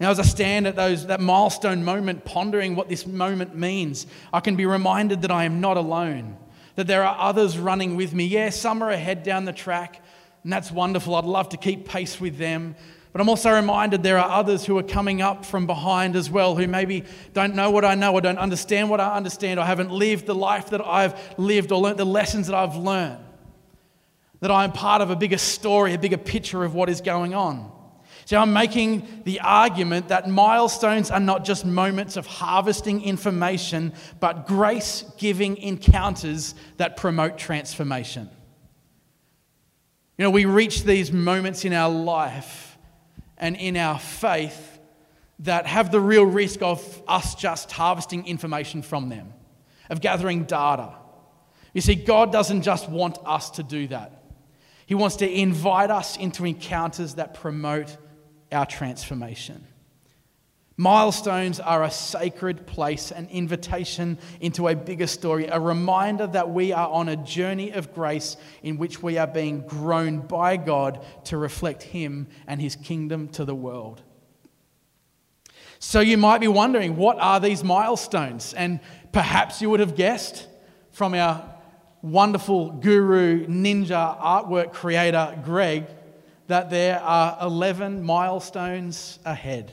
Now, 0.00 0.10
as 0.10 0.18
I 0.18 0.24
stand 0.24 0.66
at 0.66 0.76
those, 0.76 1.06
that 1.06 1.20
milestone 1.20 1.84
moment, 1.84 2.24
pondering 2.24 2.76
what 2.76 2.88
this 2.88 3.06
moment 3.06 3.56
means, 3.56 4.06
I 4.32 4.40
can 4.40 4.56
be 4.56 4.66
reminded 4.66 5.22
that 5.22 5.30
I 5.30 5.44
am 5.44 5.60
not 5.60 5.76
alone, 5.76 6.36
that 6.74 6.86
there 6.86 7.04
are 7.04 7.16
others 7.18 7.56
running 7.58 7.96
with 7.96 8.12
me. 8.12 8.24
Yeah, 8.24 8.50
some 8.50 8.82
are 8.82 8.90
ahead 8.90 9.22
down 9.22 9.44
the 9.44 9.52
track, 9.52 10.00
and 10.42 10.52
that's 10.52 10.70
wonderful. 10.70 11.14
I'd 11.14 11.24
love 11.24 11.48
to 11.50 11.56
keep 11.56 11.88
pace 11.88 12.20
with 12.20 12.36
them. 12.36 12.76
But 13.18 13.22
I'm 13.22 13.30
also 13.30 13.50
reminded 13.50 14.04
there 14.04 14.18
are 14.18 14.30
others 14.30 14.64
who 14.64 14.78
are 14.78 14.82
coming 14.84 15.22
up 15.22 15.44
from 15.44 15.66
behind 15.66 16.14
as 16.14 16.30
well, 16.30 16.54
who 16.54 16.68
maybe 16.68 17.02
don't 17.32 17.56
know 17.56 17.68
what 17.68 17.84
I 17.84 17.96
know 17.96 18.12
or 18.12 18.20
don't 18.20 18.38
understand 18.38 18.90
what 18.90 19.00
I 19.00 19.16
understand 19.16 19.58
or 19.58 19.64
haven't 19.64 19.90
lived 19.90 20.26
the 20.26 20.36
life 20.36 20.70
that 20.70 20.80
I've 20.86 21.36
lived 21.36 21.72
or 21.72 21.80
learnt 21.80 21.96
the 21.96 22.06
lessons 22.06 22.46
that 22.46 22.54
I've 22.54 22.76
learned. 22.76 23.18
That 24.38 24.52
I 24.52 24.62
am 24.62 24.70
part 24.70 25.02
of 25.02 25.10
a 25.10 25.16
bigger 25.16 25.36
story, 25.36 25.94
a 25.94 25.98
bigger 25.98 26.16
picture 26.16 26.62
of 26.62 26.76
what 26.76 26.88
is 26.88 27.00
going 27.00 27.34
on. 27.34 27.72
So 28.24 28.38
I'm 28.38 28.52
making 28.52 29.22
the 29.24 29.40
argument 29.40 30.06
that 30.10 30.30
milestones 30.30 31.10
are 31.10 31.18
not 31.18 31.44
just 31.44 31.66
moments 31.66 32.16
of 32.16 32.24
harvesting 32.24 33.02
information, 33.02 33.94
but 34.20 34.46
grace 34.46 35.02
giving 35.18 35.56
encounters 35.56 36.54
that 36.76 36.96
promote 36.96 37.36
transformation. 37.36 38.30
You 40.16 40.22
know, 40.22 40.30
we 40.30 40.44
reach 40.44 40.84
these 40.84 41.10
moments 41.10 41.64
in 41.64 41.72
our 41.72 41.90
life 41.90 42.67
and 43.38 43.56
in 43.56 43.76
our 43.76 43.98
faith 43.98 44.78
that 45.40 45.66
have 45.66 45.90
the 45.90 46.00
real 46.00 46.24
risk 46.24 46.62
of 46.62 47.02
us 47.06 47.34
just 47.34 47.70
harvesting 47.72 48.26
information 48.26 48.82
from 48.82 49.08
them, 49.08 49.32
of 49.88 50.00
gathering 50.00 50.44
data. 50.44 50.92
You 51.72 51.80
see, 51.80 51.94
God 51.94 52.32
doesn't 52.32 52.62
just 52.62 52.88
want 52.88 53.18
us 53.24 53.50
to 53.50 53.62
do 53.62 53.86
that. 53.88 54.24
He 54.86 54.94
wants 54.94 55.16
to 55.16 55.30
invite 55.30 55.90
us 55.90 56.16
into 56.16 56.44
encounters 56.44 57.14
that 57.14 57.34
promote 57.34 57.96
our 58.50 58.66
transformation. 58.66 59.66
Milestones 60.80 61.58
are 61.58 61.82
a 61.82 61.90
sacred 61.90 62.64
place, 62.64 63.10
an 63.10 63.28
invitation 63.32 64.16
into 64.40 64.68
a 64.68 64.76
bigger 64.76 65.08
story, 65.08 65.46
a 65.46 65.58
reminder 65.58 66.28
that 66.28 66.50
we 66.50 66.72
are 66.72 66.88
on 66.88 67.08
a 67.08 67.16
journey 67.16 67.72
of 67.72 67.92
grace 67.92 68.36
in 68.62 68.78
which 68.78 69.02
we 69.02 69.18
are 69.18 69.26
being 69.26 69.66
grown 69.66 70.20
by 70.20 70.56
God 70.56 71.04
to 71.24 71.36
reflect 71.36 71.82
Him 71.82 72.28
and 72.46 72.60
His 72.60 72.76
kingdom 72.76 73.26
to 73.30 73.44
the 73.44 73.56
world. 73.56 74.02
So 75.80 75.98
you 75.98 76.16
might 76.16 76.40
be 76.40 76.46
wondering, 76.46 76.94
what 76.94 77.18
are 77.18 77.40
these 77.40 77.64
milestones? 77.64 78.54
And 78.54 78.78
perhaps 79.10 79.60
you 79.60 79.70
would 79.70 79.80
have 79.80 79.96
guessed 79.96 80.46
from 80.92 81.12
our 81.12 81.56
wonderful 82.02 82.70
guru, 82.70 83.46
ninja 83.46 84.16
artwork 84.20 84.72
creator, 84.72 85.36
Greg, 85.44 85.86
that 86.46 86.70
there 86.70 87.00
are 87.00 87.36
11 87.42 88.04
milestones 88.04 89.18
ahead. 89.24 89.72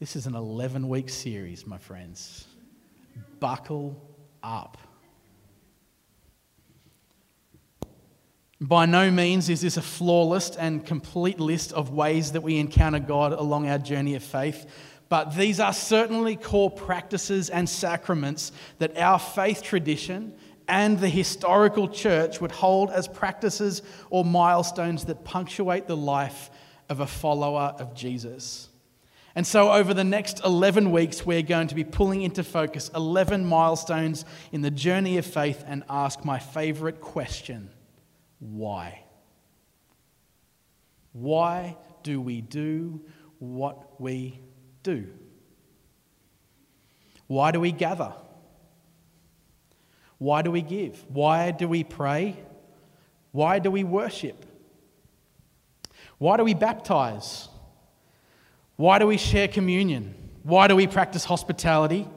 This 0.00 0.16
is 0.16 0.26
an 0.26 0.34
11 0.34 0.88
week 0.88 1.08
series, 1.08 1.66
my 1.66 1.78
friends. 1.78 2.46
Buckle 3.38 3.96
up. 4.42 4.76
By 8.60 8.86
no 8.86 9.10
means 9.10 9.48
is 9.48 9.60
this 9.60 9.76
a 9.76 9.82
flawless 9.82 10.56
and 10.56 10.84
complete 10.84 11.38
list 11.38 11.72
of 11.72 11.90
ways 11.90 12.32
that 12.32 12.40
we 12.40 12.58
encounter 12.58 12.98
God 12.98 13.32
along 13.32 13.68
our 13.68 13.78
journey 13.78 14.16
of 14.16 14.24
faith, 14.24 14.66
but 15.08 15.36
these 15.36 15.60
are 15.60 15.72
certainly 15.72 16.34
core 16.34 16.70
practices 16.70 17.48
and 17.48 17.68
sacraments 17.68 18.50
that 18.78 18.98
our 18.98 19.18
faith 19.18 19.62
tradition 19.62 20.34
and 20.66 20.98
the 20.98 21.08
historical 21.08 21.88
church 21.88 22.40
would 22.40 22.52
hold 22.52 22.90
as 22.90 23.06
practices 23.06 23.82
or 24.10 24.24
milestones 24.24 25.04
that 25.04 25.24
punctuate 25.24 25.86
the 25.86 25.96
life 25.96 26.50
of 26.88 27.00
a 27.00 27.06
follower 27.06 27.74
of 27.78 27.94
Jesus. 27.94 28.70
And 29.36 29.46
so, 29.46 29.72
over 29.72 29.92
the 29.92 30.04
next 30.04 30.44
11 30.44 30.92
weeks, 30.92 31.26
we're 31.26 31.42
going 31.42 31.66
to 31.68 31.74
be 31.74 31.82
pulling 31.82 32.22
into 32.22 32.44
focus 32.44 32.90
11 32.94 33.44
milestones 33.44 34.24
in 34.52 34.60
the 34.60 34.70
journey 34.70 35.18
of 35.18 35.26
faith 35.26 35.64
and 35.66 35.82
ask 35.90 36.24
my 36.24 36.38
favorite 36.38 37.00
question 37.00 37.70
why? 38.38 39.02
Why 41.12 41.76
do 42.02 42.20
we 42.20 42.40
do 42.40 43.00
what 43.38 44.00
we 44.00 44.40
do? 44.82 45.08
Why 47.26 47.50
do 47.50 47.60
we 47.60 47.72
gather? 47.72 48.12
Why 50.18 50.42
do 50.42 50.50
we 50.50 50.62
give? 50.62 51.04
Why 51.08 51.50
do 51.50 51.66
we 51.66 51.82
pray? 51.84 52.36
Why 53.32 53.58
do 53.58 53.70
we 53.70 53.82
worship? 53.82 54.44
Why 56.18 56.36
do 56.36 56.44
we 56.44 56.54
baptize? 56.54 57.48
Why 58.76 58.98
do 58.98 59.06
we 59.06 59.16
share 59.16 59.48
communion? 59.48 60.14
Why 60.42 60.68
do 60.68 60.76
we 60.76 60.86
practice 60.86 61.24
hospitality? 61.24 62.08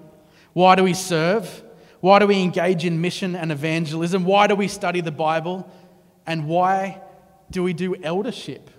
Why 0.54 0.76
do 0.76 0.84
we 0.84 0.94
serve? 0.94 1.64
Why 2.00 2.20
do 2.20 2.28
we 2.28 2.42
engage 2.42 2.86
in 2.86 3.02
mission 3.02 3.36
and 3.36 3.52
evangelism? 3.52 4.26
Why 4.26 4.48
do 4.48 4.56
we 4.56 4.68
study 4.68 5.02
the 5.02 5.12
Bible? 5.12 5.72
And 6.26 6.48
why 6.48 7.02
do 7.50 7.64
we 7.64 7.74
do 7.74 7.96
eldership? 8.04 8.70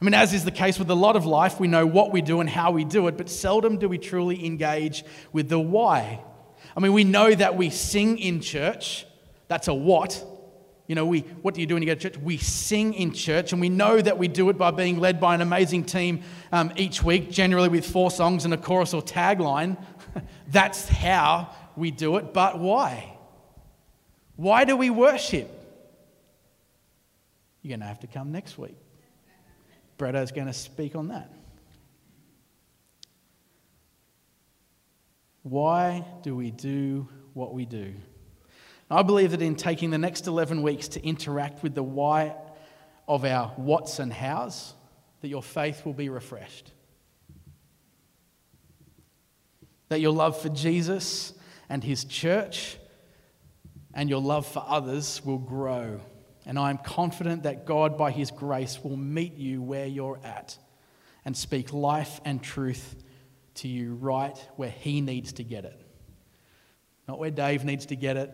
I 0.00 0.04
mean, 0.04 0.14
as 0.14 0.34
is 0.34 0.44
the 0.44 0.50
case 0.50 0.78
with 0.78 0.90
a 0.90 0.94
lot 0.94 1.16
of 1.16 1.24
life, 1.24 1.58
we 1.58 1.68
know 1.68 1.86
what 1.86 2.12
we 2.12 2.20
do 2.20 2.40
and 2.40 2.50
how 2.50 2.70
we 2.70 2.84
do 2.84 3.08
it, 3.08 3.16
but 3.16 3.30
seldom 3.30 3.78
do 3.78 3.88
we 3.88 3.96
truly 3.96 4.44
engage 4.44 5.04
with 5.32 5.48
the 5.48 5.58
why. 5.58 6.20
I 6.76 6.80
mean, 6.80 6.92
we 6.92 7.04
know 7.04 7.34
that 7.34 7.56
we 7.56 7.70
sing 7.70 8.18
in 8.18 8.42
church. 8.42 9.06
That's 9.48 9.68
a 9.68 9.74
what. 9.74 10.22
You 10.86 10.94
know, 10.94 11.04
we, 11.04 11.20
what 11.42 11.54
do 11.54 11.60
you 11.60 11.66
do 11.66 11.74
when 11.74 11.82
you 11.82 11.86
go 11.88 11.94
to 11.94 12.00
church? 12.00 12.16
We 12.18 12.36
sing 12.38 12.94
in 12.94 13.12
church, 13.12 13.52
and 13.52 13.60
we 13.60 13.68
know 13.68 14.00
that 14.00 14.18
we 14.18 14.28
do 14.28 14.48
it 14.50 14.58
by 14.58 14.70
being 14.70 15.00
led 15.00 15.20
by 15.20 15.34
an 15.34 15.40
amazing 15.40 15.84
team 15.84 16.22
um, 16.52 16.72
each 16.76 17.02
week, 17.02 17.30
generally 17.30 17.68
with 17.68 17.84
four 17.84 18.10
songs 18.10 18.44
and 18.44 18.54
a 18.54 18.56
chorus 18.56 18.94
or 18.94 19.02
tagline. 19.02 19.82
That's 20.48 20.88
how 20.88 21.50
we 21.76 21.90
do 21.90 22.16
it, 22.16 22.32
but 22.32 22.58
why? 22.60 23.16
Why 24.36 24.64
do 24.64 24.76
we 24.76 24.90
worship? 24.90 25.50
You're 27.62 27.70
going 27.70 27.80
to 27.80 27.86
have 27.86 28.00
to 28.00 28.06
come 28.06 28.30
next 28.30 28.56
week. 28.56 28.76
Bretto's 29.98 30.30
going 30.30 30.46
to 30.46 30.52
speak 30.52 30.94
on 30.94 31.08
that. 31.08 31.32
Why 35.42 36.04
do 36.22 36.36
we 36.36 36.50
do 36.50 37.08
what 37.32 37.54
we 37.54 37.64
do? 37.64 37.94
I 38.90 39.02
believe 39.02 39.32
that 39.32 39.42
in 39.42 39.56
taking 39.56 39.90
the 39.90 39.98
next 39.98 40.26
11 40.26 40.62
weeks 40.62 40.88
to 40.88 41.04
interact 41.04 41.62
with 41.62 41.74
the 41.74 41.82
why 41.82 42.34
of 43.08 43.24
our 43.24 43.48
whats 43.56 43.98
and 43.98 44.12
hows, 44.12 44.74
that 45.20 45.28
your 45.28 45.42
faith 45.42 45.84
will 45.84 45.92
be 45.92 46.08
refreshed. 46.08 46.72
That 49.88 50.00
your 50.00 50.12
love 50.12 50.40
for 50.40 50.48
Jesus 50.48 51.32
and 51.68 51.82
his 51.82 52.04
church 52.04 52.76
and 53.94 54.08
your 54.10 54.20
love 54.20 54.46
for 54.46 54.64
others 54.66 55.20
will 55.24 55.38
grow. 55.38 56.00
And 56.44 56.58
I 56.58 56.70
am 56.70 56.78
confident 56.78 57.42
that 57.42 57.66
God, 57.66 57.98
by 57.98 58.12
his 58.12 58.30
grace, 58.30 58.78
will 58.84 58.96
meet 58.96 59.36
you 59.36 59.62
where 59.62 59.86
you're 59.86 60.20
at 60.22 60.58
and 61.24 61.36
speak 61.36 61.72
life 61.72 62.20
and 62.24 62.40
truth 62.40 62.94
to 63.56 63.68
you 63.68 63.94
right 63.94 64.38
where 64.54 64.70
He 64.70 65.00
needs 65.00 65.32
to 65.34 65.44
get 65.44 65.64
it. 65.64 65.78
Not 67.08 67.18
where 67.18 67.32
Dave 67.32 67.64
needs 67.64 67.86
to 67.86 67.96
get 67.96 68.16
it, 68.16 68.32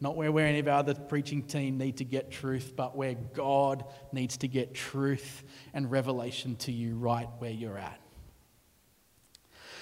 not 0.00 0.16
where, 0.16 0.32
where 0.32 0.46
any 0.46 0.58
of 0.58 0.68
our 0.68 0.78
other 0.78 0.94
preaching 0.94 1.42
team 1.42 1.78
need 1.78 1.98
to 1.98 2.04
get 2.04 2.30
truth, 2.30 2.72
but 2.76 2.96
where 2.96 3.14
God 3.14 3.84
needs 4.12 4.38
to 4.38 4.48
get 4.48 4.74
truth 4.74 5.42
and 5.74 5.90
revelation 5.90 6.56
to 6.56 6.72
you 6.72 6.96
right 6.96 7.28
where 7.38 7.50
you're 7.50 7.78
at. 7.78 8.00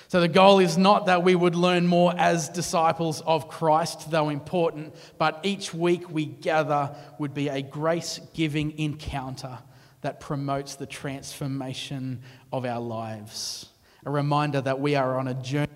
So, 0.09 0.21
the 0.21 0.29
goal 0.29 0.59
is 0.59 0.79
not 0.79 1.07
that 1.07 1.23
we 1.23 1.35
would 1.35 1.55
learn 1.55 1.87
more 1.87 2.15
as 2.17 2.49
disciples 2.49 3.21
of 3.21 3.49
Christ, 3.49 4.11
though 4.11 4.31
important, 4.31 4.95
but 5.19 5.41
each 5.43 5.75
week 5.75 6.09
we 6.11 6.25
gather 6.25 6.97
would 7.19 7.35
be 7.35 7.49
a 7.49 7.61
grace 7.61 8.19
giving 8.33 8.79
encounter 8.79 9.59
that 10.01 10.19
promotes 10.19 10.77
the 10.77 10.87
transformation 10.87 12.23
of 12.53 12.65
our 12.65 12.81
lives 12.81 13.69
a 14.09 14.11
reminder 14.11 14.61
that 14.61 14.81
we 14.81 14.95
are 14.95 15.19
on 15.19 15.29
a 15.29 15.35
journey. 15.35 15.69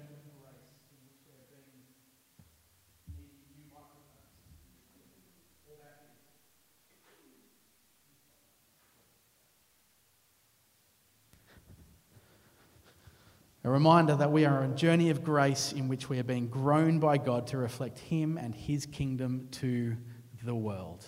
A 13.64 13.70
reminder 13.70 14.16
that 14.16 14.32
we 14.32 14.44
are 14.44 14.64
on 14.64 14.72
a 14.72 14.74
journey 14.74 15.10
of 15.10 15.22
grace 15.22 15.72
in 15.72 15.86
which 15.86 16.08
we 16.08 16.18
are 16.18 16.24
being 16.24 16.48
grown 16.48 16.98
by 16.98 17.16
God 17.16 17.46
to 17.48 17.58
reflect 17.58 18.00
Him 18.00 18.36
and 18.36 18.52
His 18.52 18.86
kingdom 18.86 19.46
to 19.52 19.96
the 20.42 20.54
world. 20.54 21.06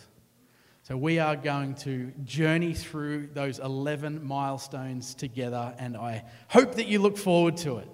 So, 0.82 0.96
we 0.96 1.18
are 1.18 1.34
going 1.34 1.75
to 1.76 2.12
journey 2.23 2.73
through 2.73 3.30
those 3.32 3.58
11 3.58 4.25
milestones 4.25 5.16
together, 5.16 5.75
and 5.78 5.96
I 5.96 6.25
hope 6.46 6.76
that 6.76 6.87
you 6.87 7.00
look 7.00 7.16
forward 7.16 7.56
to 7.58 7.78
it. 7.78 7.88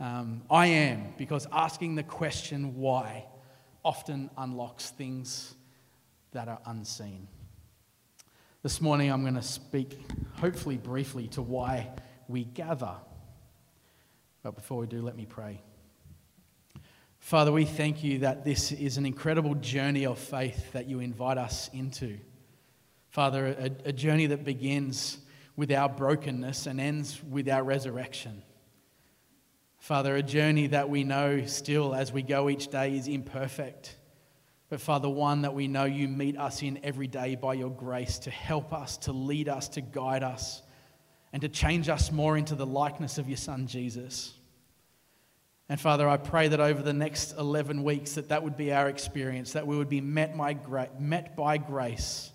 Um, 0.00 0.42
I 0.48 0.68
am, 0.68 1.12
because 1.18 1.46
asking 1.52 1.96
the 1.96 2.02
question 2.02 2.76
why 2.76 3.26
often 3.84 4.30
unlocks 4.38 4.90
things 4.90 5.54
that 6.32 6.48
are 6.48 6.60
unseen. 6.64 7.28
This 8.62 8.80
morning 8.80 9.12
I'm 9.12 9.22
going 9.22 9.34
to 9.34 9.42
speak, 9.42 9.98
hopefully 10.40 10.78
briefly, 10.78 11.28
to 11.28 11.42
why 11.42 11.90
we 12.28 12.44
gather. 12.44 12.94
But 14.46 14.54
before 14.54 14.78
we 14.78 14.86
do, 14.86 15.02
let 15.02 15.16
me 15.16 15.26
pray. 15.26 15.60
Father, 17.18 17.50
we 17.50 17.64
thank 17.64 18.04
you 18.04 18.20
that 18.20 18.44
this 18.44 18.70
is 18.70 18.96
an 18.96 19.04
incredible 19.04 19.56
journey 19.56 20.06
of 20.06 20.20
faith 20.20 20.70
that 20.70 20.86
you 20.86 21.00
invite 21.00 21.36
us 21.36 21.68
into. 21.72 22.20
Father, 23.08 23.46
a, 23.58 23.88
a 23.88 23.92
journey 23.92 24.26
that 24.26 24.44
begins 24.44 25.18
with 25.56 25.72
our 25.72 25.88
brokenness 25.88 26.68
and 26.68 26.80
ends 26.80 27.20
with 27.28 27.48
our 27.48 27.64
resurrection. 27.64 28.40
Father, 29.78 30.14
a 30.14 30.22
journey 30.22 30.68
that 30.68 30.88
we 30.88 31.02
know 31.02 31.44
still 31.46 31.92
as 31.92 32.12
we 32.12 32.22
go 32.22 32.48
each 32.48 32.68
day 32.68 32.96
is 32.96 33.08
imperfect. 33.08 33.96
But 34.68 34.80
Father, 34.80 35.08
one 35.08 35.42
that 35.42 35.54
we 35.54 35.66
know 35.66 35.86
you 35.86 36.06
meet 36.06 36.38
us 36.38 36.62
in 36.62 36.78
every 36.84 37.08
day 37.08 37.34
by 37.34 37.54
your 37.54 37.72
grace 37.72 38.20
to 38.20 38.30
help 38.30 38.72
us, 38.72 38.96
to 38.98 39.12
lead 39.12 39.48
us, 39.48 39.68
to 39.70 39.80
guide 39.80 40.22
us, 40.22 40.62
and 41.32 41.42
to 41.42 41.48
change 41.48 41.88
us 41.88 42.12
more 42.12 42.38
into 42.38 42.54
the 42.54 42.64
likeness 42.64 43.18
of 43.18 43.28
your 43.28 43.36
Son, 43.36 43.66
Jesus. 43.66 44.35
And 45.68 45.80
Father, 45.80 46.08
I 46.08 46.16
pray 46.16 46.48
that 46.48 46.60
over 46.60 46.80
the 46.80 46.92
next 46.92 47.36
11 47.36 47.82
weeks 47.82 48.12
that 48.12 48.28
that 48.28 48.42
would 48.44 48.56
be 48.56 48.72
our 48.72 48.88
experience, 48.88 49.52
that 49.52 49.66
we 49.66 49.76
would 49.76 49.88
be 49.88 50.00
met 50.00 50.36
by, 50.36 50.56
met 50.98 51.36
by 51.36 51.58
grace 51.58 52.30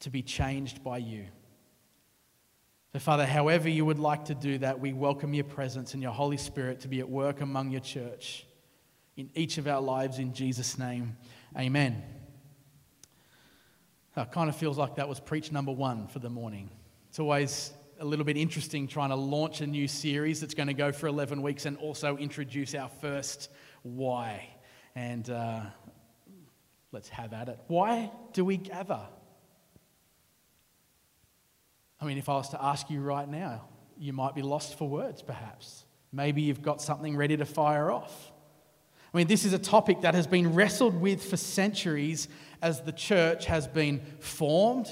to 0.00 0.10
be 0.10 0.22
changed 0.22 0.84
by 0.84 0.98
you. 0.98 1.26
So, 2.92 2.98
Father, 2.98 3.24
however 3.24 3.68
you 3.68 3.84
would 3.84 3.98
like 3.98 4.26
to 4.26 4.34
do 4.34 4.58
that, 4.58 4.80
we 4.80 4.92
welcome 4.92 5.32
your 5.32 5.44
presence 5.44 5.94
and 5.94 6.02
your 6.02 6.12
Holy 6.12 6.36
Spirit 6.36 6.80
to 6.80 6.88
be 6.88 7.00
at 7.00 7.08
work 7.08 7.40
among 7.40 7.70
your 7.70 7.80
church 7.80 8.44
in 9.16 9.30
each 9.34 9.58
of 9.58 9.66
our 9.66 9.80
lives 9.80 10.18
in 10.18 10.34
Jesus' 10.34 10.78
name. 10.78 11.16
Amen. 11.56 12.02
It 14.16 14.32
kind 14.32 14.50
of 14.50 14.56
feels 14.56 14.76
like 14.76 14.96
that 14.96 15.08
was 15.08 15.20
preach 15.20 15.52
number 15.52 15.72
one 15.72 16.08
for 16.08 16.18
the 16.18 16.28
morning. 16.28 16.68
It's 17.08 17.18
always 17.18 17.72
a 18.00 18.04
little 18.04 18.24
bit 18.24 18.38
interesting 18.38 18.88
trying 18.88 19.10
to 19.10 19.14
launch 19.14 19.60
a 19.60 19.66
new 19.66 19.86
series 19.86 20.40
that's 20.40 20.54
going 20.54 20.68
to 20.68 20.74
go 20.74 20.90
for 20.90 21.06
11 21.06 21.42
weeks 21.42 21.66
and 21.66 21.76
also 21.76 22.16
introduce 22.16 22.74
our 22.74 22.88
first 22.88 23.50
why. 23.82 24.48
And 24.94 25.28
uh, 25.28 25.60
let's 26.92 27.10
have 27.10 27.34
at 27.34 27.50
it. 27.50 27.58
Why 27.68 28.10
do 28.32 28.42
we 28.42 28.56
gather? 28.56 29.02
I 32.00 32.06
mean, 32.06 32.16
if 32.16 32.30
I 32.30 32.32
was 32.32 32.48
to 32.50 32.64
ask 32.64 32.88
you 32.88 33.02
right 33.02 33.28
now, 33.28 33.68
you 33.98 34.14
might 34.14 34.34
be 34.34 34.40
lost 34.40 34.78
for 34.78 34.88
words, 34.88 35.20
perhaps. 35.20 35.84
Maybe 36.10 36.40
you've 36.40 36.62
got 36.62 36.80
something 36.80 37.18
ready 37.18 37.36
to 37.36 37.44
fire 37.44 37.90
off. 37.90 38.32
I 39.12 39.16
mean, 39.18 39.26
this 39.26 39.44
is 39.44 39.52
a 39.52 39.58
topic 39.58 40.00
that 40.02 40.14
has 40.14 40.26
been 40.26 40.54
wrestled 40.54 40.98
with 40.98 41.22
for 41.22 41.36
centuries 41.36 42.28
as 42.62 42.80
the 42.80 42.92
church 42.92 43.44
has 43.44 43.66
been 43.66 44.00
formed 44.20 44.88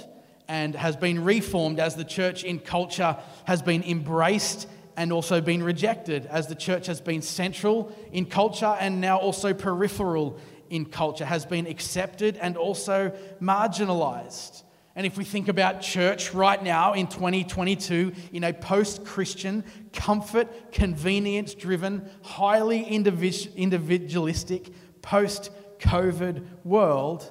and 0.49 0.75
has 0.75 0.97
been 0.97 1.23
reformed 1.23 1.79
as 1.79 1.95
the 1.95 2.05
church 2.05 2.43
in 2.43 2.59
culture 2.59 3.17
has 3.45 3.63
been 3.63 3.83
embraced 3.83 4.67
and 4.97 5.13
also 5.13 5.41
been 5.41 5.63
rejected, 5.63 6.27
as 6.27 6.49
the 6.49 6.55
church 6.57 6.87
has 6.87 7.01
been 7.01 7.23
central 7.23 7.95
in 8.13 8.27
culture 8.27 8.77
and 8.81 9.01
now 9.01 9.19
also 9.19 9.55
peripheral 9.55 10.39
in 10.71 10.85
culture, 10.85 11.25
has 11.25 11.47
been 11.47 11.67
accepted 11.67 12.37
and 12.39 12.57
also 12.57 13.13
marginalized. 13.41 14.65
And 14.97 15.07
if 15.07 15.17
we 15.17 15.23
think 15.23 15.47
about 15.47 15.81
church 15.81 16.35
right 16.35 16.61
now 16.61 16.95
in 16.95 17.07
2022, 17.07 18.13
in 18.33 18.43
a 18.43 18.53
post 18.53 19.05
Christian, 19.05 19.63
comfort, 19.93 20.73
convenience 20.73 21.55
driven, 21.55 22.11
highly 22.23 22.83
individualistic, 22.83 24.73
post 25.01 25.53
COVID 25.79 26.45
world, 26.65 27.31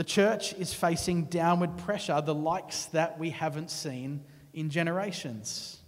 the 0.00 0.04
church 0.04 0.54
is 0.54 0.72
facing 0.72 1.24
downward 1.24 1.76
pressure, 1.76 2.22
the 2.22 2.34
likes 2.34 2.86
that 2.86 3.18
we 3.18 3.28
haven't 3.28 3.70
seen 3.70 4.24
in 4.54 4.70
generations. 4.70 5.78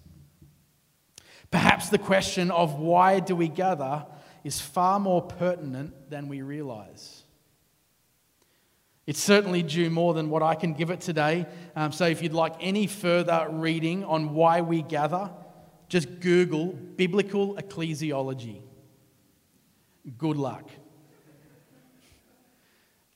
Perhaps 1.51 1.89
the 1.89 1.97
question 1.97 2.51
of 2.51 2.79
why 2.79 3.21
do 3.21 3.35
we 3.35 3.49
gather 3.49 4.05
is 4.45 4.61
far 4.61 5.01
more 5.01 5.23
pertinent 5.23 6.11
than 6.11 6.29
we 6.29 6.43
realize. 6.43 7.23
It's 9.07 9.19
certainly 9.19 9.63
due 9.63 9.89
more 9.89 10.13
than 10.13 10.29
what 10.29 10.43
I 10.43 10.57
can 10.57 10.75
give 10.75 10.91
it 10.91 11.01
today. 11.01 11.47
Um, 11.75 11.91
so, 11.91 12.05
if 12.05 12.23
you'd 12.23 12.35
like 12.35 12.57
any 12.61 12.87
further 12.89 13.47
reading 13.49 14.05
on 14.05 14.35
why 14.35 14.61
we 14.61 14.83
gather, 14.83 15.31
just 15.89 16.21
Google 16.21 16.67
biblical 16.67 17.55
ecclesiology. 17.55 18.61
Good 20.19 20.37
luck. 20.37 20.69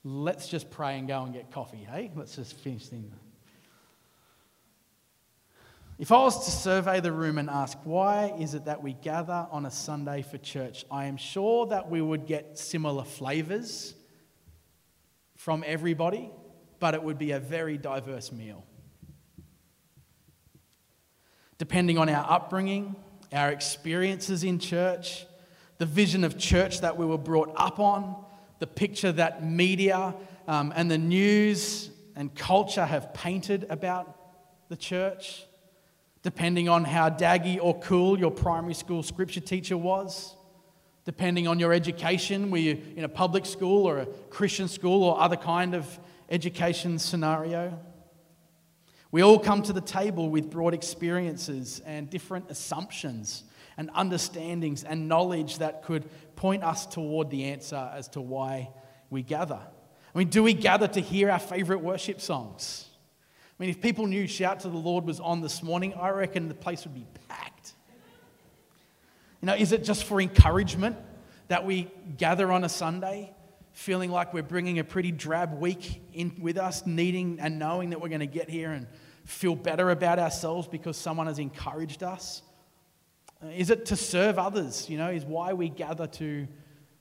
Let's 0.09 0.47
just 0.47 0.71
pray 0.71 1.01
and 1.01 1.09
go 1.09 1.25
and 1.25 1.35
get 1.35 1.51
coffee, 1.51 1.85
hey? 1.90 2.12
Let's 2.14 2.37
just 2.37 2.55
finish 2.55 2.87
things. 2.87 3.12
If 5.99 6.12
I 6.12 6.19
was 6.19 6.45
to 6.45 6.51
survey 6.53 7.01
the 7.01 7.11
room 7.11 7.38
and 7.38 7.51
ask, 7.51 7.77
why 7.83 8.33
is 8.38 8.55
it 8.55 8.66
that 8.66 8.85
we 8.85 8.92
gather 8.92 9.49
on 9.51 9.66
a 9.66 9.71
Sunday 9.71 10.23
for 10.23 10.38
church, 10.38 10.85
I 10.92 11.07
am 11.07 11.16
sure 11.16 11.66
that 11.66 11.90
we 11.90 12.01
would 12.01 12.25
get 12.25 12.57
similar 12.57 13.03
flavours 13.03 13.95
from 15.35 15.64
everybody, 15.66 16.31
but 16.79 16.95
it 16.95 17.03
would 17.03 17.19
be 17.19 17.33
a 17.33 17.40
very 17.40 17.77
diverse 17.77 18.31
meal. 18.31 18.64
Depending 21.59 21.99
on 21.99 22.09
our 22.09 22.31
upbringing, 22.31 22.95
our 23.33 23.51
experiences 23.51 24.45
in 24.45 24.61
church, 24.61 25.27
the 25.79 25.87
vision 25.87 26.23
of 26.23 26.38
church 26.38 26.83
that 26.83 26.97
we 26.97 27.05
were 27.05 27.19
brought 27.19 27.53
up 27.57 27.81
on, 27.81 28.25
the 28.59 28.66
picture 28.66 29.12
that 29.12 29.45
media 29.45 30.14
um, 30.49 30.73
and 30.75 30.90
the 30.90 30.99
news 30.99 31.90
and 32.14 32.35
culture 32.35 32.85
have 32.85 33.12
painted 33.12 33.66
about 33.69 34.16
the 34.69 34.77
church, 34.77 35.45
depending 36.23 36.69
on 36.69 36.85
how 36.85 37.11
daggy 37.11 37.59
or 37.61 37.79
cool 37.81 38.19
your 38.19 38.31
primary 38.31 38.75
school 38.75 39.03
scripture 39.03 39.40
teacher 39.40 39.77
was, 39.77 40.35
depending 41.05 41.47
on 41.47 41.59
your 41.61 41.73
education, 41.73 42.51
were 42.51 42.59
you 42.59 42.81
in 42.97 43.05
a 43.05 43.09
public 43.09 43.47
school 43.47 43.87
or 43.87 43.99
a 43.99 44.07
Christian 44.31 44.69
school 44.69 45.05
or 45.05 45.21
other 45.21 45.37
kind 45.37 45.75
of 45.75 45.87
education 46.31 46.99
scenario. 46.99 47.79
We 49.12 49.23
all 49.23 49.38
come 49.38 49.62
to 49.62 49.73
the 49.73 49.81
table 49.81 50.29
with 50.29 50.51
broad 50.51 50.75
experiences 50.75 51.81
and 51.87 52.11
different 52.11 52.51
assumptions 52.51 53.45
and 53.76 53.90
understandings 53.94 54.84
and 54.84 55.08
knowledge 55.08 55.58
that 55.58 55.82
could 55.82 56.04
point 56.36 56.62
us 56.62 56.86
toward 56.86 57.30
the 57.30 57.44
answer 57.44 57.90
as 57.94 58.08
to 58.08 58.20
why 58.20 58.70
we 59.10 59.22
gather. 59.22 59.60
I 60.14 60.18
mean, 60.18 60.28
do 60.28 60.42
we 60.42 60.54
gather 60.54 60.88
to 60.88 61.00
hear 61.00 61.30
our 61.30 61.38
favorite 61.38 61.80
worship 61.80 62.20
songs? 62.20 62.86
I 63.58 63.62
mean, 63.62 63.70
if 63.70 63.80
people 63.80 64.06
knew 64.06 64.26
Shout 64.26 64.60
to 64.60 64.68
the 64.68 64.76
Lord 64.76 65.04
was 65.04 65.20
on 65.20 65.40
this 65.40 65.62
morning, 65.62 65.94
I 65.94 66.10
reckon 66.10 66.48
the 66.48 66.54
place 66.54 66.84
would 66.84 66.94
be 66.94 67.06
packed. 67.28 67.72
You 69.40 69.46
know, 69.46 69.54
is 69.54 69.72
it 69.72 69.84
just 69.84 70.04
for 70.04 70.20
encouragement 70.20 70.96
that 71.48 71.64
we 71.64 71.90
gather 72.16 72.50
on 72.50 72.64
a 72.64 72.68
Sunday, 72.68 73.32
feeling 73.72 74.10
like 74.10 74.34
we're 74.34 74.42
bringing 74.42 74.78
a 74.78 74.84
pretty 74.84 75.12
drab 75.12 75.58
week 75.60 76.02
in 76.12 76.34
with 76.40 76.56
us, 76.58 76.86
needing 76.86 77.38
and 77.40 77.58
knowing 77.58 77.90
that 77.90 78.00
we're 78.00 78.08
going 78.08 78.20
to 78.20 78.26
get 78.26 78.48
here 78.48 78.72
and 78.72 78.86
feel 79.24 79.54
better 79.54 79.90
about 79.90 80.18
ourselves 80.18 80.66
because 80.66 80.96
someone 80.96 81.26
has 81.26 81.38
encouraged 81.38 82.02
us? 82.02 82.42
Is 83.55 83.70
it 83.70 83.87
to 83.87 83.96
serve 83.96 84.38
others? 84.38 84.88
You 84.88 84.99
know, 84.99 85.11
is 85.11 85.25
why 85.25 85.53
we 85.53 85.68
gather 85.68 86.07
to 86.07 86.49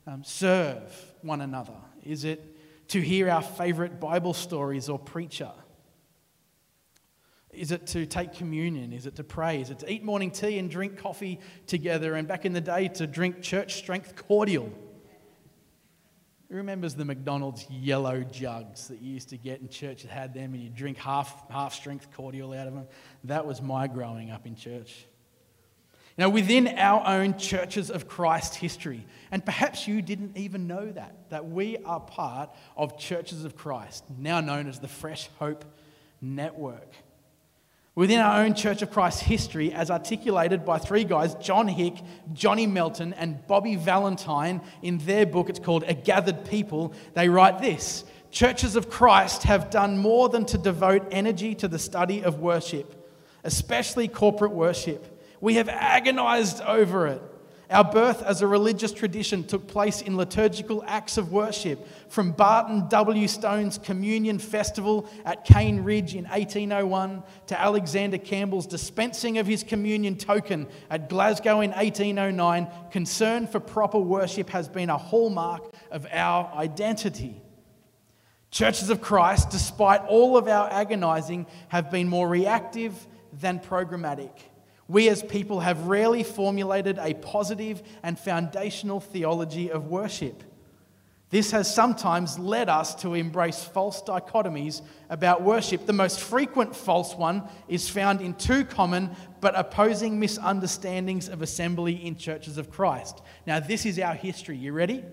um, 0.06 0.24
serve 0.24 0.82
one 1.22 1.42
another? 1.42 1.78
Is 2.04 2.24
it 2.24 2.88
to 2.90 3.02
hear 3.02 3.30
our 3.30 3.42
favorite 3.42 4.00
Bible 4.00 4.34
stories 4.34 4.90
or 4.90 5.00
preacher? 5.00 5.52
Is 7.52 7.72
it 7.72 7.88
to 7.88 8.06
take 8.06 8.34
communion? 8.34 8.92
Is 8.92 9.06
it 9.06 9.16
to 9.16 9.24
pray? 9.24 9.62
Is 9.62 9.70
it 9.70 9.80
to 9.80 9.92
eat 9.92 10.04
morning 10.04 10.30
tea 10.30 10.60
and 10.60 10.70
drink 10.70 10.98
coffee 10.98 11.40
together? 11.68 12.16
And 12.16 12.28
back 12.28 12.46
in 12.46 12.52
the 12.52 12.62
day, 12.62 12.90
to 12.90 13.08
drink 13.08 13.42
church 13.42 13.76
strength 13.76 14.16
cordial. 14.28 14.72
Who 16.50 16.58
remembers 16.58 16.94
the 16.96 17.06
McDonald's 17.06 17.66
yellow 17.70 18.24
jugs 18.24 18.90
that 18.90 19.02
you 19.02 19.14
used 19.14 19.30
to 19.30 19.38
get 19.38 19.62
in 19.62 19.70
church 19.70 20.04
that 20.04 20.12
had 20.12 20.34
them 20.34 20.54
and 20.54 20.62
you 20.62 20.70
drink 20.70 20.98
half, 20.98 21.50
half 21.50 21.74
strength 21.74 22.10
cordial 22.14 22.54
out 22.54 22.68
of 22.68 22.74
them? 22.74 22.88
That 23.24 23.48
was 23.48 23.62
my 23.62 23.88
growing 23.88 24.32
up 24.32 24.46
in 24.46 24.56
church. 24.56 25.08
Now, 26.18 26.30
within 26.30 26.70
our 26.70 27.06
own 27.06 27.38
churches 27.38 27.92
of 27.92 28.08
Christ 28.08 28.56
history, 28.56 29.06
and 29.32 29.44
perhaps 29.44 29.86
you 29.86 30.02
didn't 30.02 30.38
even 30.38 30.66
know 30.66 30.90
that, 30.92 31.30
that 31.30 31.50
we 31.50 31.78
are 31.80 32.00
part 32.00 32.52
of 32.78 32.98
Churches 32.98 33.44
of 33.44 33.58
Christ, 33.58 34.06
now 34.18 34.40
known 34.40 34.68
as 34.68 34.80
the 34.80 34.88
Fresh 34.88 35.30
Hope 35.40 35.66
Network. 36.22 36.94
Within 37.96 38.20
our 38.20 38.44
own 38.44 38.54
Church 38.54 38.82
of 38.82 38.92
Christ 38.92 39.24
history, 39.24 39.74
as 39.74 39.92
articulated 39.92 40.66
by 40.66 40.78
three 40.78 41.04
guys, 41.04 41.36
John 41.36 41.68
Hick, 41.68 41.96
Johnny 42.32 42.66
Melton, 42.66 43.14
and 43.14 43.46
Bobby 43.46 43.76
Valentine, 43.76 44.62
in 44.82 45.00
their 45.00 45.26
book, 45.26 45.50
it's 45.50 45.60
called 45.60 45.84
A 45.86 45.94
Gathered 45.94 46.46
People, 46.46 46.94
they 47.14 47.28
write 47.28 47.60
this 47.60 48.06
Churches 48.32 48.78
of 48.78 48.90
Christ 48.90 49.44
have 49.44 49.70
done 49.70 49.98
more 49.98 50.30
than 50.30 50.46
to 50.46 50.58
devote 50.58 51.08
energy 51.12 51.56
to 51.56 51.68
the 51.68 51.80
study 51.80 52.22
of 52.22 52.40
worship, 52.40 53.10
especially 53.44 54.08
corporate 54.08 54.52
worship. 54.52 55.12
We 55.42 55.56
have 55.56 55.70
agonized 55.70 56.62
over 56.62 57.08
it 57.08 57.22
Our 57.70 57.84
birth 57.84 58.22
as 58.22 58.42
a 58.42 58.48
religious 58.48 58.92
tradition 58.92 59.44
took 59.44 59.68
place 59.68 60.02
in 60.02 60.18
liturgical 60.18 60.84
acts 60.86 61.18
of 61.18 61.32
worship, 61.32 61.88
from 62.10 62.32
Barton 62.32 62.88
W. 62.90 63.28
Stone's 63.28 63.80
Communion 63.80 64.38
Festival 64.38 65.10
at 65.26 65.46
Cane 65.46 65.82
Ridge 65.82 66.14
in 66.14 66.26
1801 66.26 67.24
to 67.48 67.60
Alexander 67.60 68.20
Campbell's 68.20 68.68
dispensing 68.68 69.40
of 69.40 69.48
his 69.48 69.64
communion 69.64 70.16
token 70.16 70.68
at 70.92 71.10
Glasgow 71.10 71.62
in 71.62 71.72
1809. 71.72 72.68
Concern 72.92 73.48
for 73.48 73.60
proper 73.60 74.00
worship 74.00 74.50
has 74.52 74.70
been 74.70 74.92
a 74.92 74.98
hallmark 74.98 75.74
of 75.90 76.06
our 76.12 76.52
identity. 76.56 77.42
Churches 78.52 78.92
of 78.92 79.02
Christ, 79.02 79.50
despite 79.50 80.02
all 80.02 80.38
of 80.38 80.48
our 80.48 80.72
agonizing, 80.72 81.48
have 81.70 81.90
been 81.90 82.08
more 82.08 82.30
reactive 82.30 83.08
than 83.34 83.60
programmatic. 83.60 84.32
We 84.88 85.10
as 85.10 85.24
people 85.24 85.62
have 85.62 85.88
rarely 85.88 86.24
formulated 86.24 87.00
a 87.00 87.16
positive 87.16 87.82
and 88.04 88.20
foundational 88.20 89.00
theology 89.00 89.72
of 89.72 89.88
worship. 89.88 90.44
This 91.32 91.52
has 91.52 91.74
sometimes 91.74 92.38
led 92.38 92.70
us 92.70 92.94
to 93.02 93.16
embrace 93.16 93.64
false 93.64 94.02
dichotomies 94.04 94.82
about 95.10 95.42
worship. 95.42 95.88
The 95.88 95.94
most 95.94 96.20
frequent 96.20 96.76
false 96.76 97.16
one 97.16 97.44
is 97.68 97.90
found 97.90 98.22
in 98.22 98.36
two 98.36 98.64
common 98.64 99.16
but 99.42 99.58
opposing 99.58 100.20
misunderstandings 100.20 101.28
of 101.28 101.42
assembly 101.42 102.06
in 102.06 102.16
churches 102.16 102.60
of 102.60 102.70
Christ. 102.70 103.22
Now, 103.48 103.60
this 103.60 103.88
is 103.88 104.00
our 104.00 104.14
history. 104.14 104.56
You 104.56 104.72
ready? 104.72 105.04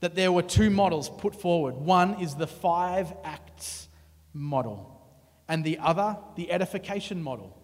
That 0.00 0.16
there 0.16 0.32
were 0.32 0.42
two 0.42 0.68
models 0.68 1.08
put 1.08 1.40
forward. 1.40 1.76
One 1.76 2.20
is 2.20 2.34
the 2.34 2.48
five 2.48 3.12
acts 3.22 3.88
model, 4.32 5.00
and 5.48 5.64
the 5.64 5.78
other, 5.78 6.18
the 6.36 6.50
edification 6.50 7.22
model. 7.22 7.56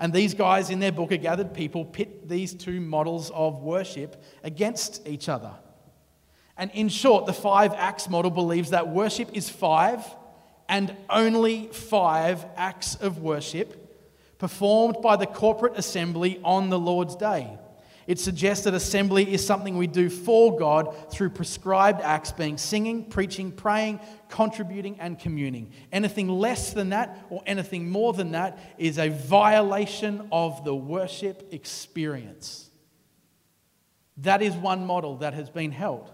And 0.00 0.12
these 0.12 0.34
guys 0.34 0.70
in 0.70 0.78
their 0.78 0.92
book, 0.92 1.10
A 1.10 1.16
Gathered 1.16 1.54
People, 1.54 1.84
pit 1.84 2.28
these 2.28 2.54
two 2.54 2.80
models 2.80 3.30
of 3.30 3.62
worship 3.62 4.22
against 4.44 5.06
each 5.08 5.28
other. 5.28 5.52
And 6.56 6.70
in 6.72 6.88
short, 6.88 7.26
the 7.26 7.32
five 7.32 7.72
acts 7.74 8.08
model 8.08 8.30
believes 8.30 8.70
that 8.70 8.88
worship 8.88 9.30
is 9.32 9.48
five 9.48 10.04
and 10.68 10.94
only 11.08 11.68
five 11.68 12.44
acts 12.56 12.94
of 12.96 13.18
worship 13.18 13.84
performed 14.38 14.96
by 15.02 15.16
the 15.16 15.26
corporate 15.26 15.76
assembly 15.76 16.40
on 16.44 16.68
the 16.68 16.78
Lord's 16.78 17.16
day. 17.16 17.58
It 18.08 18.18
suggests 18.18 18.64
that 18.64 18.72
assembly 18.72 19.34
is 19.34 19.46
something 19.46 19.76
we 19.76 19.86
do 19.86 20.08
for 20.08 20.58
God 20.58 21.12
through 21.12 21.28
prescribed 21.28 22.00
acts, 22.00 22.32
being 22.32 22.56
singing, 22.56 23.04
preaching, 23.04 23.52
praying, 23.52 24.00
contributing, 24.30 24.98
and 24.98 25.18
communing. 25.18 25.72
Anything 25.92 26.30
less 26.30 26.72
than 26.72 26.88
that 26.88 27.26
or 27.28 27.42
anything 27.44 27.90
more 27.90 28.14
than 28.14 28.32
that 28.32 28.58
is 28.78 28.98
a 28.98 29.10
violation 29.10 30.26
of 30.32 30.64
the 30.64 30.74
worship 30.74 31.52
experience. 31.52 32.70
That 34.16 34.40
is 34.40 34.54
one 34.54 34.86
model 34.86 35.18
that 35.18 35.34
has 35.34 35.50
been 35.50 35.70
held. 35.70 36.10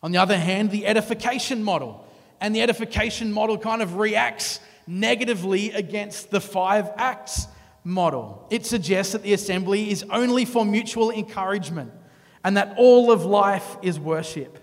On 0.00 0.12
the 0.12 0.18
other 0.18 0.38
hand, 0.38 0.70
the 0.70 0.86
edification 0.86 1.64
model. 1.64 2.06
And 2.40 2.54
the 2.54 2.62
edification 2.62 3.32
model 3.32 3.58
kind 3.58 3.82
of 3.82 3.96
reacts 3.96 4.60
negatively 4.86 5.72
against 5.72 6.30
the 6.30 6.40
five 6.40 6.88
acts 6.96 7.48
model. 7.88 8.46
It 8.50 8.66
suggests 8.66 9.14
that 9.14 9.22
the 9.22 9.32
assembly 9.32 9.90
is 9.90 10.04
only 10.10 10.44
for 10.44 10.64
mutual 10.64 11.10
encouragement 11.10 11.90
and 12.44 12.56
that 12.58 12.74
all 12.76 13.10
of 13.10 13.24
life 13.24 13.78
is 13.82 13.98
worship. 13.98 14.58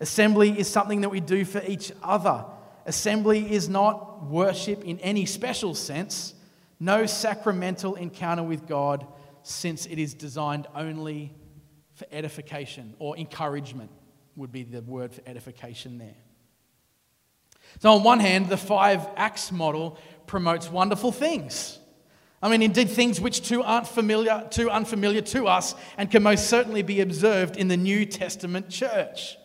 Assembly 0.00 0.56
is 0.56 0.68
something 0.68 1.00
that 1.00 1.08
we 1.08 1.18
do 1.18 1.44
for 1.44 1.60
each 1.66 1.90
other. 2.00 2.44
Assembly 2.86 3.52
is 3.52 3.68
not 3.68 4.24
worship 4.26 4.84
in 4.84 5.00
any 5.00 5.26
special 5.26 5.74
sense, 5.74 6.34
no 6.78 7.06
sacramental 7.06 7.96
encounter 7.96 8.44
with 8.44 8.68
God, 8.68 9.04
since 9.42 9.86
it 9.86 9.98
is 9.98 10.14
designed 10.14 10.68
only 10.76 11.34
for 11.94 12.06
edification 12.12 12.94
or 13.00 13.16
encouragement, 13.16 13.90
would 14.36 14.52
be 14.52 14.62
the 14.62 14.82
word 14.82 15.12
for 15.12 15.22
edification 15.26 15.98
there. 15.98 16.16
So, 17.80 17.92
on 17.92 18.04
one 18.04 18.20
hand, 18.20 18.48
the 18.48 18.56
five 18.56 19.06
acts 19.16 19.50
model 19.50 19.98
promotes 20.26 20.70
wonderful 20.70 21.12
things 21.12 21.78
I 22.44 22.50
mean, 22.50 22.60
indeed, 22.60 22.90
things 22.90 23.22
which 23.22 23.40
too 23.40 23.62
aren't 23.62 23.88
familiar, 23.88 24.46
too 24.50 24.68
unfamiliar 24.68 25.22
to 25.22 25.46
us 25.46 25.74
and 25.96 26.10
can 26.10 26.22
most 26.22 26.50
certainly 26.50 26.82
be 26.82 27.00
observed 27.00 27.56
in 27.56 27.68
the 27.68 27.76
New 27.78 28.04
Testament 28.04 28.68
church. 28.68 29.38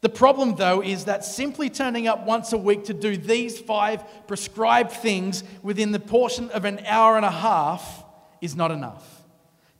The 0.00 0.08
problem, 0.08 0.54
though, 0.54 0.82
is 0.82 1.04
that 1.04 1.26
simply 1.26 1.68
turning 1.68 2.08
up 2.08 2.24
once 2.24 2.54
a 2.54 2.56
week 2.56 2.84
to 2.84 2.94
do 2.94 3.18
these 3.18 3.60
five 3.60 4.02
prescribed 4.26 4.92
things 4.92 5.44
within 5.62 5.92
the 5.92 6.00
portion 6.00 6.48
of 6.52 6.64
an 6.64 6.80
hour 6.86 7.18
and 7.18 7.26
a 7.26 7.30
half 7.30 8.02
is 8.40 8.56
not 8.56 8.70
enough. 8.70 9.26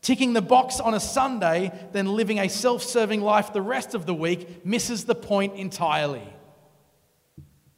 Ticking 0.02 0.34
the 0.34 0.42
box 0.42 0.78
on 0.78 0.92
a 0.92 1.00
Sunday, 1.00 1.72
then 1.92 2.06
living 2.06 2.38
a 2.38 2.48
self 2.48 2.82
serving 2.82 3.22
life 3.22 3.54
the 3.54 3.62
rest 3.62 3.94
of 3.94 4.04
the 4.04 4.14
week 4.14 4.66
misses 4.66 5.06
the 5.06 5.14
point 5.14 5.54
entirely. 5.56 6.34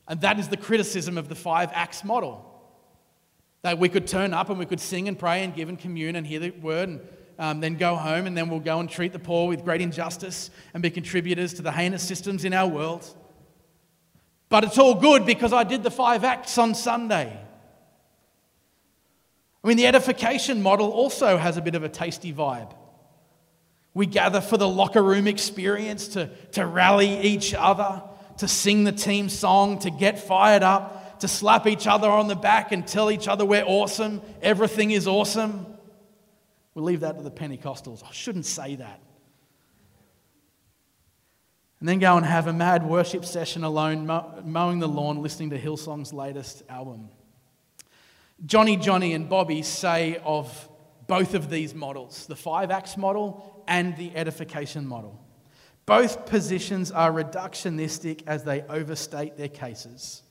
And 0.08 0.20
that 0.22 0.40
is 0.40 0.48
the 0.48 0.56
criticism 0.56 1.16
of 1.16 1.28
the 1.28 1.36
five 1.36 1.70
acts 1.74 2.02
model. 2.02 2.49
That 3.62 3.78
we 3.78 3.88
could 3.88 4.06
turn 4.06 4.32
up 4.32 4.48
and 4.48 4.58
we 4.58 4.66
could 4.66 4.80
sing 4.80 5.08
and 5.08 5.18
pray 5.18 5.44
and 5.44 5.54
give 5.54 5.68
and 5.68 5.78
commune 5.78 6.16
and 6.16 6.26
hear 6.26 6.40
the 6.40 6.50
word 6.50 6.88
and 6.88 7.00
um, 7.38 7.60
then 7.60 7.76
go 7.76 7.96
home 7.96 8.26
and 8.26 8.36
then 8.36 8.48
we'll 8.48 8.60
go 8.60 8.80
and 8.80 8.88
treat 8.88 9.12
the 9.12 9.18
poor 9.18 9.48
with 9.48 9.64
great 9.64 9.80
injustice 9.80 10.50
and 10.74 10.82
be 10.82 10.90
contributors 10.90 11.54
to 11.54 11.62
the 11.62 11.72
heinous 11.72 12.02
systems 12.02 12.44
in 12.44 12.52
our 12.52 12.68
world. 12.68 13.06
But 14.50 14.64
it's 14.64 14.78
all 14.78 14.94
good 14.94 15.24
because 15.24 15.52
I 15.52 15.64
did 15.64 15.82
the 15.82 15.90
five 15.90 16.24
acts 16.24 16.58
on 16.58 16.74
Sunday. 16.74 17.38
I 19.62 19.68
mean, 19.68 19.76
the 19.76 19.86
edification 19.86 20.62
model 20.62 20.90
also 20.90 21.36
has 21.36 21.56
a 21.56 21.62
bit 21.62 21.74
of 21.74 21.82
a 21.82 21.88
tasty 21.88 22.32
vibe. 22.32 22.74
We 23.94 24.06
gather 24.06 24.40
for 24.40 24.56
the 24.56 24.68
locker 24.68 25.02
room 25.02 25.26
experience 25.26 26.08
to, 26.08 26.28
to 26.52 26.64
rally 26.64 27.20
each 27.20 27.54
other, 27.54 28.02
to 28.38 28.48
sing 28.48 28.84
the 28.84 28.92
team 28.92 29.28
song, 29.28 29.78
to 29.80 29.90
get 29.90 30.18
fired 30.18 30.62
up, 30.62 30.99
to 31.20 31.28
slap 31.28 31.66
each 31.66 31.86
other 31.86 32.08
on 32.08 32.28
the 32.28 32.34
back 32.34 32.72
and 32.72 32.86
tell 32.86 33.10
each 33.10 33.28
other 33.28 33.44
we're 33.44 33.64
awesome, 33.64 34.20
everything 34.42 34.90
is 34.90 35.06
awesome. 35.06 35.66
We'll 36.74 36.84
leave 36.84 37.00
that 37.00 37.16
to 37.16 37.22
the 37.22 37.30
Pentecostals. 37.30 38.04
I 38.04 38.12
shouldn't 38.12 38.46
say 38.46 38.76
that. 38.76 39.00
And 41.80 41.88
then 41.88 41.98
go 41.98 42.16
and 42.16 42.26
have 42.26 42.46
a 42.46 42.52
mad 42.52 42.86
worship 42.86 43.24
session 43.24 43.64
alone, 43.64 44.06
mowing 44.44 44.80
the 44.80 44.88
lawn, 44.88 45.22
listening 45.22 45.50
to 45.50 45.58
Hillsong's 45.58 46.12
latest 46.12 46.62
album. 46.68 47.08
Johnny, 48.44 48.76
Johnny, 48.76 49.14
and 49.14 49.28
Bobby 49.28 49.62
say 49.62 50.20
of 50.24 50.68
both 51.06 51.34
of 51.34 51.50
these 51.50 51.74
models 51.74 52.26
the 52.26 52.36
five 52.36 52.70
acts 52.70 52.96
model 52.96 53.64
and 53.66 53.96
the 53.96 54.14
edification 54.14 54.86
model. 54.86 55.20
Both 55.86 56.26
positions 56.26 56.92
are 56.92 57.10
reductionistic 57.10 58.22
as 58.26 58.44
they 58.44 58.62
overstate 58.62 59.36
their 59.36 59.48
cases. 59.48 60.22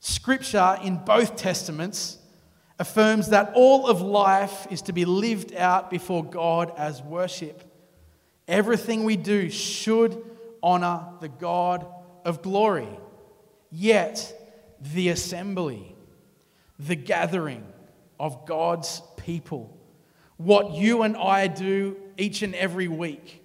Scripture 0.00 0.78
in 0.82 0.98
both 0.98 1.36
Testaments 1.36 2.18
affirms 2.78 3.30
that 3.30 3.52
all 3.54 3.88
of 3.88 4.00
life 4.00 4.66
is 4.70 4.82
to 4.82 4.92
be 4.92 5.04
lived 5.04 5.54
out 5.54 5.90
before 5.90 6.24
God 6.24 6.72
as 6.76 7.02
worship. 7.02 7.62
Everything 8.46 9.04
we 9.04 9.16
do 9.16 9.50
should 9.50 10.22
honor 10.62 11.06
the 11.20 11.28
God 11.28 11.86
of 12.24 12.42
glory. 12.42 12.88
Yet, 13.70 14.32
the 14.80 15.08
assembly, 15.08 15.96
the 16.78 16.96
gathering 16.96 17.66
of 18.20 18.46
God's 18.46 19.02
people, 19.16 19.76
what 20.36 20.72
you 20.72 21.02
and 21.02 21.16
I 21.16 21.46
do 21.46 21.96
each 22.18 22.42
and 22.42 22.54
every 22.54 22.88
week, 22.88 23.42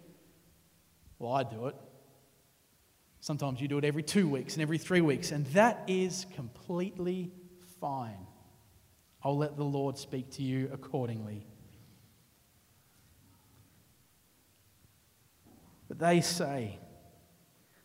well, 1.20 1.34
I 1.34 1.44
do 1.44 1.68
it. 1.68 1.76
Sometimes 3.22 3.62
you 3.62 3.68
do 3.68 3.78
it 3.78 3.86
every 3.86 4.02
two 4.02 4.28
weeks 4.28 4.56
and 4.56 4.64
every 4.64 4.80
three 4.80 5.00
weeks, 5.02 5.32
and 5.32 5.46
that 5.48 5.84
is 5.88 6.26
completely 6.34 7.32
fine. 7.80 8.26
I'll 9.24 9.38
let 9.38 9.56
the 9.56 9.64
Lord 9.64 10.00
speak 10.00 10.32
to 10.32 10.44
you 10.44 10.72
accordingly. 10.74 11.46
But 15.88 16.00
they 16.00 16.22
say 16.22 16.80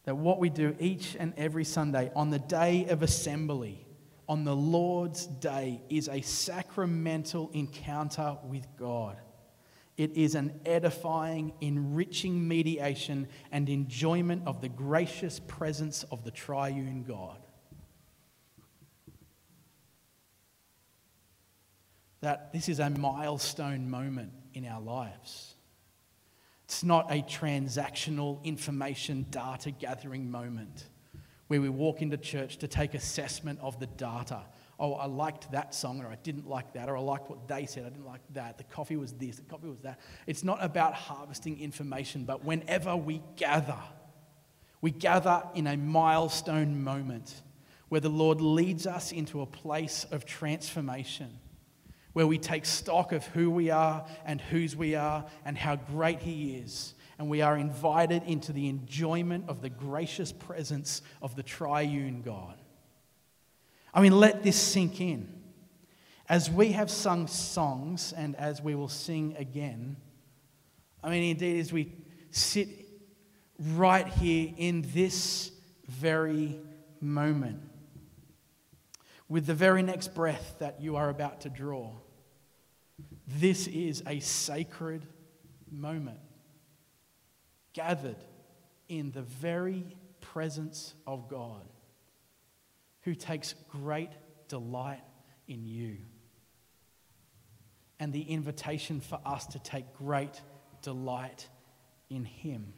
that 0.04 0.16
what 0.16 0.38
we 0.38 0.48
do 0.48 0.74
each 0.78 1.14
and 1.18 1.34
every 1.36 1.64
Sunday 1.64 2.10
on 2.16 2.30
the 2.30 2.38
day 2.38 2.86
of 2.86 3.02
assembly, 3.02 3.86
on 4.26 4.44
the 4.44 4.56
Lord's 4.56 5.26
day, 5.26 5.82
is 5.90 6.08
a 6.08 6.22
sacramental 6.22 7.50
encounter 7.52 8.38
with 8.42 8.66
God. 8.78 9.18
It 9.96 10.16
is 10.16 10.34
an 10.34 10.60
edifying, 10.66 11.52
enriching 11.60 12.46
mediation 12.46 13.28
and 13.50 13.68
enjoyment 13.68 14.42
of 14.46 14.60
the 14.60 14.68
gracious 14.68 15.40
presence 15.40 16.04
of 16.10 16.22
the 16.22 16.30
triune 16.30 17.02
God. 17.02 17.38
That 22.20 22.52
this 22.52 22.68
is 22.68 22.78
a 22.78 22.90
milestone 22.90 23.88
moment 23.88 24.32
in 24.52 24.66
our 24.66 24.80
lives. 24.80 25.54
It's 26.64 26.82
not 26.82 27.10
a 27.10 27.22
transactional 27.22 28.42
information 28.44 29.26
data 29.30 29.70
gathering 29.70 30.30
moment 30.30 30.86
where 31.46 31.60
we 31.60 31.68
walk 31.68 32.02
into 32.02 32.16
church 32.16 32.58
to 32.58 32.68
take 32.68 32.94
assessment 32.94 33.60
of 33.62 33.78
the 33.78 33.86
data 33.86 34.42
oh, 34.78 34.94
I 34.94 35.06
liked 35.06 35.50
that 35.52 35.74
song, 35.74 36.02
or 36.02 36.08
I 36.08 36.16
didn't 36.22 36.46
like 36.46 36.74
that, 36.74 36.88
or 36.88 36.96
I 36.96 37.00
liked 37.00 37.30
what 37.30 37.48
they 37.48 37.66
said, 37.66 37.86
I 37.86 37.88
didn't 37.88 38.06
like 38.06 38.20
that. 38.34 38.58
The 38.58 38.64
coffee 38.64 38.96
was 38.96 39.12
this, 39.12 39.36
the 39.36 39.42
coffee 39.42 39.68
was 39.68 39.80
that. 39.80 40.00
It's 40.26 40.44
not 40.44 40.62
about 40.62 40.94
harvesting 40.94 41.60
information, 41.60 42.24
but 42.24 42.44
whenever 42.44 42.94
we 42.94 43.22
gather, 43.36 43.78
we 44.80 44.90
gather 44.90 45.42
in 45.54 45.66
a 45.66 45.76
milestone 45.76 46.82
moment 46.82 47.42
where 47.88 48.00
the 48.00 48.08
Lord 48.10 48.40
leads 48.40 48.86
us 48.86 49.12
into 49.12 49.40
a 49.40 49.46
place 49.46 50.04
of 50.10 50.24
transformation, 50.24 51.38
where 52.12 52.26
we 52.26 52.38
take 52.38 52.64
stock 52.66 53.12
of 53.12 53.24
who 53.28 53.50
we 53.50 53.70
are 53.70 54.06
and 54.24 54.40
whose 54.40 54.76
we 54.76 54.94
are 54.94 55.24
and 55.44 55.56
how 55.56 55.76
great 55.76 56.20
He 56.20 56.56
is. 56.56 56.94
And 57.18 57.30
we 57.30 57.40
are 57.40 57.56
invited 57.56 58.24
into 58.24 58.52
the 58.52 58.68
enjoyment 58.68 59.48
of 59.48 59.62
the 59.62 59.70
gracious 59.70 60.32
presence 60.32 61.00
of 61.22 61.34
the 61.34 61.42
triune 61.42 62.20
God. 62.20 62.58
I 63.96 64.02
mean, 64.02 64.12
let 64.12 64.42
this 64.42 64.60
sink 64.60 65.00
in. 65.00 65.26
As 66.28 66.50
we 66.50 66.72
have 66.72 66.90
sung 66.90 67.28
songs 67.28 68.12
and 68.12 68.36
as 68.36 68.60
we 68.60 68.74
will 68.74 68.90
sing 68.90 69.34
again, 69.38 69.96
I 71.02 71.08
mean, 71.08 71.30
indeed, 71.30 71.60
as 71.60 71.72
we 71.72 71.94
sit 72.30 72.68
right 73.58 74.06
here 74.06 74.52
in 74.58 74.86
this 74.92 75.50
very 75.88 76.60
moment, 77.00 77.62
with 79.30 79.46
the 79.46 79.54
very 79.54 79.82
next 79.82 80.14
breath 80.14 80.56
that 80.58 80.82
you 80.82 80.96
are 80.96 81.08
about 81.08 81.40
to 81.42 81.48
draw, 81.48 81.90
this 83.26 83.66
is 83.66 84.02
a 84.06 84.20
sacred 84.20 85.06
moment, 85.70 86.20
gathered 87.72 88.22
in 88.90 89.10
the 89.12 89.22
very 89.22 89.96
presence 90.20 90.92
of 91.06 91.28
God 91.28 91.62
who 93.06 93.14
takes 93.14 93.54
great 93.70 94.10
delight 94.48 95.00
in 95.46 95.64
you. 95.64 95.96
And 98.00 98.12
the 98.12 98.22
invitation 98.22 99.00
for 99.00 99.20
us 99.24 99.46
to 99.46 99.60
take 99.60 99.94
great 99.94 100.42
delight 100.82 101.48
in 102.10 102.24
Him. 102.24 102.74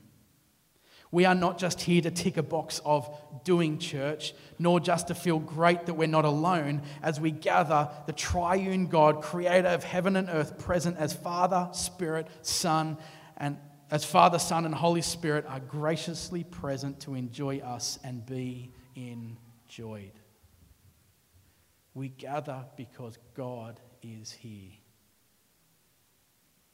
We 1.10 1.24
are 1.24 1.34
not 1.34 1.56
just 1.56 1.80
here 1.80 2.02
to 2.02 2.10
tick 2.10 2.36
a 2.36 2.42
box 2.42 2.82
of 2.84 3.10
doing 3.42 3.78
church, 3.78 4.34
nor 4.58 4.80
just 4.80 5.08
to 5.08 5.14
feel 5.14 5.38
great 5.38 5.86
that 5.86 5.94
we're 5.94 6.06
not 6.06 6.26
alone 6.26 6.82
as 7.02 7.18
we 7.18 7.30
gather 7.30 7.88
the 8.04 8.12
triune 8.12 8.88
God, 8.88 9.22
creator 9.22 9.68
of 9.68 9.82
heaven 9.82 10.14
and 10.14 10.28
earth, 10.28 10.58
present 10.58 10.98
as 10.98 11.14
Father, 11.14 11.70
Spirit, 11.72 12.28
Son, 12.42 12.98
and 13.38 13.56
as 13.90 14.04
Father, 14.04 14.38
Son, 14.38 14.66
and 14.66 14.74
Holy 14.74 15.00
Spirit 15.00 15.46
are 15.48 15.60
graciously 15.60 16.44
present 16.44 17.00
to 17.00 17.14
enjoy 17.14 17.60
us 17.60 17.98
and 18.04 18.26
be 18.26 18.74
enjoyed. 19.68 20.12
We 21.94 22.08
gather 22.08 22.64
because 22.76 23.18
God 23.34 23.80
is 24.02 24.32
here. 24.32 24.70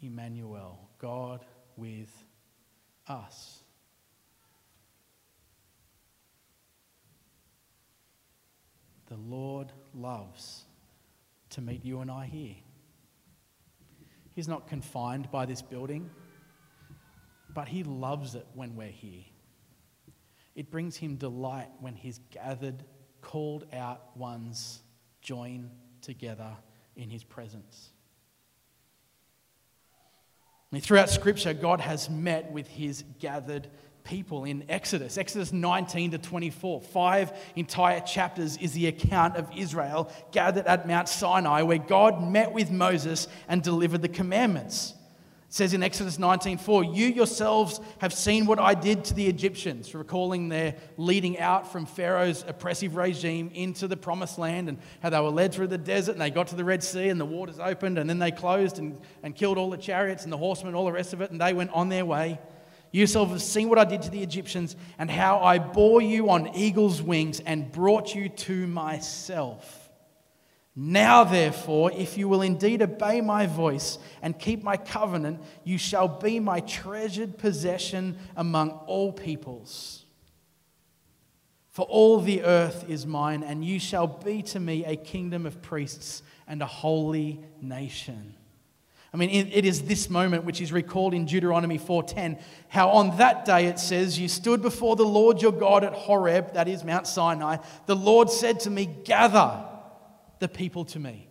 Emmanuel, 0.01 0.89
God 0.99 1.45
with 1.77 2.13
us. 3.09 3.63
The 9.07 9.17
Lord 9.17 9.73
loves 9.95 10.65
to 11.51 11.61
meet 11.61 11.85
you 11.85 12.01
and 12.01 12.11
I 12.11 12.27
here. 12.27 12.57
He's 14.35 14.49
not 14.49 14.67
confined 14.67 15.31
by 15.31 15.47
this 15.47 15.63
building, 15.63 16.11
but 17.55 17.69
He 17.69 17.83
loves 17.85 18.35
it 18.35 18.47
when 18.55 18.77
we're 18.77 18.89
here. 18.89 19.25
It 20.55 20.71
brings 20.71 20.97
Him 20.97 21.17
delight 21.17 21.69
when 21.81 21.95
His 21.95 22.21
gathered, 22.31 22.85
called 23.21 23.67
out 23.73 24.17
ones 24.17 24.83
join 25.25 25.71
together 26.03 26.51
in 26.95 27.11
his 27.11 27.25
presence. 27.25 27.91
And 30.71 30.83
throughout 30.83 31.09
Scripture, 31.09 31.55
God 31.55 31.81
has 31.81 32.11
met 32.11 32.51
with 32.53 32.69
his 32.69 33.05
gathered 33.21 33.69
people 34.03 34.45
in 34.45 34.65
Exodus. 34.69 35.17
Exodus 35.17 35.53
19 35.53 36.11
to 36.11 36.19
24. 36.19 36.81
Five 36.83 37.33
entire 37.57 38.01
chapters 38.01 38.57
is 38.59 38.73
the 38.73 38.89
account 38.89 39.37
of 39.37 39.49
Israel 39.57 40.13
gathered 40.31 40.67
at 40.67 40.87
Mount 40.87 41.09
Sinai, 41.09 41.63
where 41.63 41.79
God 41.79 42.23
met 42.23 42.53
with 42.53 42.71
Moses 42.71 43.29
and 43.49 43.63
delivered 43.63 44.03
the 44.03 44.09
commandments 44.09 44.95
says 45.55 45.73
in 45.73 45.85
Exodus 45.85 46.19
19:4, 46.19 46.83
"You 46.83 47.07
yourselves 47.07 47.81
have 47.99 48.13
seen 48.13 48.45
what 48.45 48.59
I 48.59 48.75
did 48.75 49.05
to 49.05 49.15
the 49.15 49.29
Egyptians," 49.29 49.95
recalling 49.95 50.49
their 50.49 50.75
leading 50.97 51.39
out 51.39 51.71
from 51.71 51.87
Pharaoh's 51.87 52.45
oppressive 52.49 52.97
regime 52.97 53.53
into 53.55 53.87
the 53.87 53.97
promised 53.97 54.37
land 54.37 54.69
and 54.69 54.79
how 55.01 55.11
they 55.11 55.21
were 55.21 55.31
led 55.31 55.55
through 55.55 55.69
the 55.69 55.79
desert 55.79 56.11
and 56.11 56.21
they 56.21 56.31
got 56.31 56.49
to 56.49 56.57
the 56.57 56.65
Red 56.65 56.83
Sea 56.83 57.09
and 57.09 57.21
the 57.21 57.25
waters 57.25 57.61
opened 57.61 57.99
and 57.99 58.11
then 58.11 58.19
they 58.19 58.33
closed 58.33 58.81
and, 58.81 58.99
and 59.23 59.37
killed 59.37 59.57
all 59.57 59.71
the 59.71 59.77
chariots 59.77 60.25
and 60.25 60.33
the 60.33 60.37
horsemen, 60.37 60.75
all 60.75 60.87
the 60.87 60.91
rest 60.93 61.13
of 61.13 61.21
it, 61.21 61.31
and 61.31 61.41
they 61.41 61.53
went 61.53 61.71
on 61.71 61.89
their 61.89 62.05
way. 62.05 62.41
You 62.91 62.99
yourselves 62.99 63.31
have 63.31 63.43
seen 63.43 63.69
what 63.69 63.79
I 63.79 63.85
did 63.85 64.03
to 64.03 64.11
the 64.11 64.25
Egyptians 64.25 64.75
and 64.99 65.09
how 65.09 65.39
I 65.39 65.61
bore 65.61 66.03
you 66.03 66.31
on 66.31 66.53
eagle's 66.57 67.01
wings 67.01 67.39
and 67.39 67.71
brought 67.71 68.13
you 68.13 68.29
to 68.29 68.67
myself. 68.67 69.84
Now, 70.77 71.23
therefore, 71.23 71.93
if 71.93 72.19
you 72.19 72.29
will 72.29 72.43
indeed 72.43 72.83
obey 72.83 73.21
my 73.21 73.47
voice 73.47 73.99
and 74.21 74.37
keep 74.37 74.65
my 74.65 74.77
covenant, 74.77 75.41
you 75.63 75.79
shall 75.79 76.09
be 76.09 76.41
my 76.41 76.61
treasured 76.61 77.39
possession 77.39 78.19
among 78.37 78.71
all 78.71 79.13
peoples. 79.13 80.05
For 81.71 81.85
all 81.87 82.21
the 82.21 82.43
earth 82.43 82.87
is 82.89 83.07
mine, 83.07 83.45
and 83.45 83.65
you 83.65 83.79
shall 83.79 84.07
be 84.09 84.43
to 84.43 84.59
me 84.59 84.85
a 84.85 84.97
kingdom 84.97 85.47
of 85.47 85.63
priests 85.63 86.23
and 86.49 86.61
a 86.61 86.67
holy 86.67 87.41
nation. 87.61 88.35
I 89.13 89.17
mean, 89.17 89.31
it 89.31 89.65
is 89.65 89.83
this 89.83 90.11
moment 90.11 90.45
which 90.45 90.61
is 90.61 90.73
recalled 90.73 91.15
in 91.15 91.25
Deuteronomy 91.25 91.79
4:10, 91.79 92.37
how 92.67 92.91
on 92.91 93.17
that 93.19 93.45
day 93.45 93.67
it 93.67 93.79
says, 93.79 94.19
"You 94.19 94.27
stood 94.27 94.61
before 94.61 94.97
the 94.97 95.05
Lord 95.05 95.41
your 95.41 95.53
God 95.53 95.85
at 95.85 95.95
Horeb, 95.95 96.55
that 96.55 96.67
is 96.67 96.83
Mount 96.83 97.07
Sinai. 97.07 97.59
The 97.87 97.95
Lord 97.95 98.29
said 98.29 98.59
to 98.61 98.71
me, 98.71 98.87
Gather." 98.87 99.69
The 100.39 100.49
people 100.49 100.85
to 100.87 100.99
me. 100.99 101.29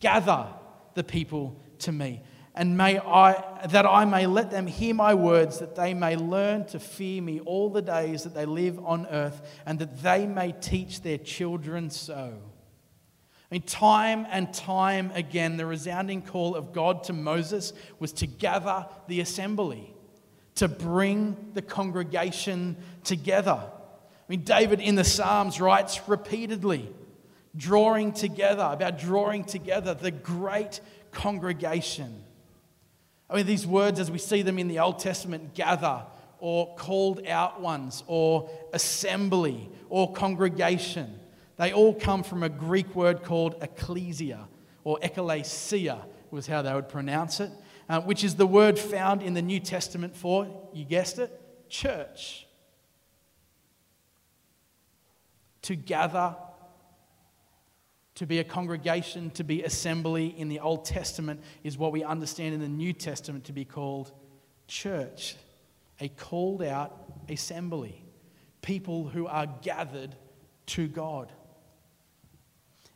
Gather 0.00 0.46
the 0.94 1.04
people 1.04 1.60
to 1.80 1.92
me. 1.92 2.22
And 2.54 2.76
may 2.76 2.98
I, 2.98 3.66
that 3.68 3.86
I 3.86 4.04
may 4.04 4.26
let 4.26 4.50
them 4.50 4.66
hear 4.66 4.92
my 4.92 5.14
words, 5.14 5.60
that 5.60 5.76
they 5.76 5.94
may 5.94 6.16
learn 6.16 6.64
to 6.66 6.80
fear 6.80 7.22
me 7.22 7.38
all 7.38 7.70
the 7.70 7.82
days 7.82 8.24
that 8.24 8.34
they 8.34 8.46
live 8.46 8.84
on 8.84 9.06
earth, 9.06 9.60
and 9.64 9.78
that 9.78 10.02
they 10.02 10.26
may 10.26 10.52
teach 10.52 11.02
their 11.02 11.18
children 11.18 11.88
so. 11.88 12.34
I 13.50 13.54
mean, 13.54 13.62
time 13.62 14.26
and 14.28 14.52
time 14.52 15.12
again, 15.14 15.56
the 15.56 15.66
resounding 15.66 16.20
call 16.20 16.56
of 16.56 16.72
God 16.72 17.04
to 17.04 17.12
Moses 17.12 17.72
was 18.00 18.12
to 18.14 18.26
gather 18.26 18.86
the 19.06 19.20
assembly, 19.20 19.94
to 20.56 20.66
bring 20.66 21.52
the 21.54 21.62
congregation 21.62 22.76
together. 23.04 23.58
I 23.62 24.24
mean, 24.26 24.42
David 24.42 24.80
in 24.80 24.96
the 24.96 25.04
Psalms 25.04 25.60
writes 25.60 26.00
repeatedly 26.08 26.92
drawing 27.58 28.12
together, 28.12 28.70
about 28.72 28.98
drawing 28.98 29.44
together 29.44 29.92
the 29.92 30.10
great 30.10 30.80
congregation. 31.10 32.22
I 33.28 33.36
mean, 33.36 33.46
these 33.46 33.66
words, 33.66 34.00
as 34.00 34.10
we 34.10 34.18
see 34.18 34.40
them 34.40 34.58
in 34.58 34.68
the 34.68 34.78
Old 34.78 35.00
Testament, 35.00 35.54
gather, 35.54 36.04
or 36.38 36.74
called 36.76 37.26
out 37.26 37.60
ones, 37.60 38.04
or 38.06 38.48
assembly, 38.72 39.68
or 39.90 40.12
congregation, 40.12 41.18
they 41.56 41.72
all 41.72 41.92
come 41.92 42.22
from 42.22 42.42
a 42.42 42.48
Greek 42.48 42.94
word 42.94 43.24
called 43.24 43.56
ecclesia, 43.60 44.48
or 44.84 44.98
ekklesia 45.00 46.00
was 46.30 46.46
how 46.46 46.62
they 46.62 46.72
would 46.72 46.88
pronounce 46.88 47.40
it, 47.40 47.50
uh, 47.88 48.00
which 48.00 48.22
is 48.22 48.36
the 48.36 48.46
word 48.46 48.78
found 48.78 49.22
in 49.22 49.34
the 49.34 49.42
New 49.42 49.60
Testament 49.60 50.16
for, 50.16 50.46
you 50.72 50.84
guessed 50.84 51.18
it, 51.18 51.68
church. 51.68 52.46
To 55.62 55.74
gather 55.74 56.36
to 58.18 58.26
be 58.26 58.40
a 58.40 58.44
congregation, 58.44 59.30
to 59.30 59.44
be 59.44 59.62
assembly 59.62 60.34
in 60.36 60.48
the 60.48 60.58
Old 60.58 60.84
Testament 60.84 61.40
is 61.62 61.78
what 61.78 61.92
we 61.92 62.02
understand 62.02 62.52
in 62.52 62.60
the 62.60 62.66
New 62.66 62.92
Testament 62.92 63.44
to 63.44 63.52
be 63.52 63.64
called 63.64 64.10
church, 64.66 65.36
a 66.00 66.08
called 66.08 66.60
out 66.60 66.96
assembly, 67.28 68.02
people 68.60 69.06
who 69.06 69.28
are 69.28 69.46
gathered 69.62 70.16
to 70.66 70.88
God. 70.88 71.30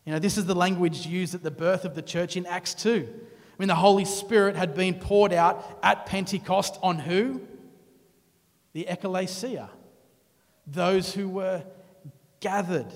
You 0.04 0.12
know, 0.12 0.18
this 0.18 0.36
is 0.36 0.44
the 0.44 0.56
language 0.56 1.06
used 1.06 1.36
at 1.36 1.44
the 1.44 1.52
birth 1.52 1.84
of 1.84 1.94
the 1.94 2.02
church 2.02 2.36
in 2.36 2.44
Acts 2.44 2.74
2. 2.74 3.08
I 3.08 3.54
mean, 3.60 3.68
the 3.68 3.76
Holy 3.76 4.04
Spirit 4.04 4.56
had 4.56 4.74
been 4.74 4.94
poured 4.94 5.32
out 5.32 5.78
at 5.84 6.04
Pentecost 6.04 6.80
on 6.82 6.98
who? 6.98 7.42
The 8.72 8.88
ecclesia, 8.88 9.70
those 10.66 11.14
who 11.14 11.28
were 11.28 11.62
gathered 12.40 12.92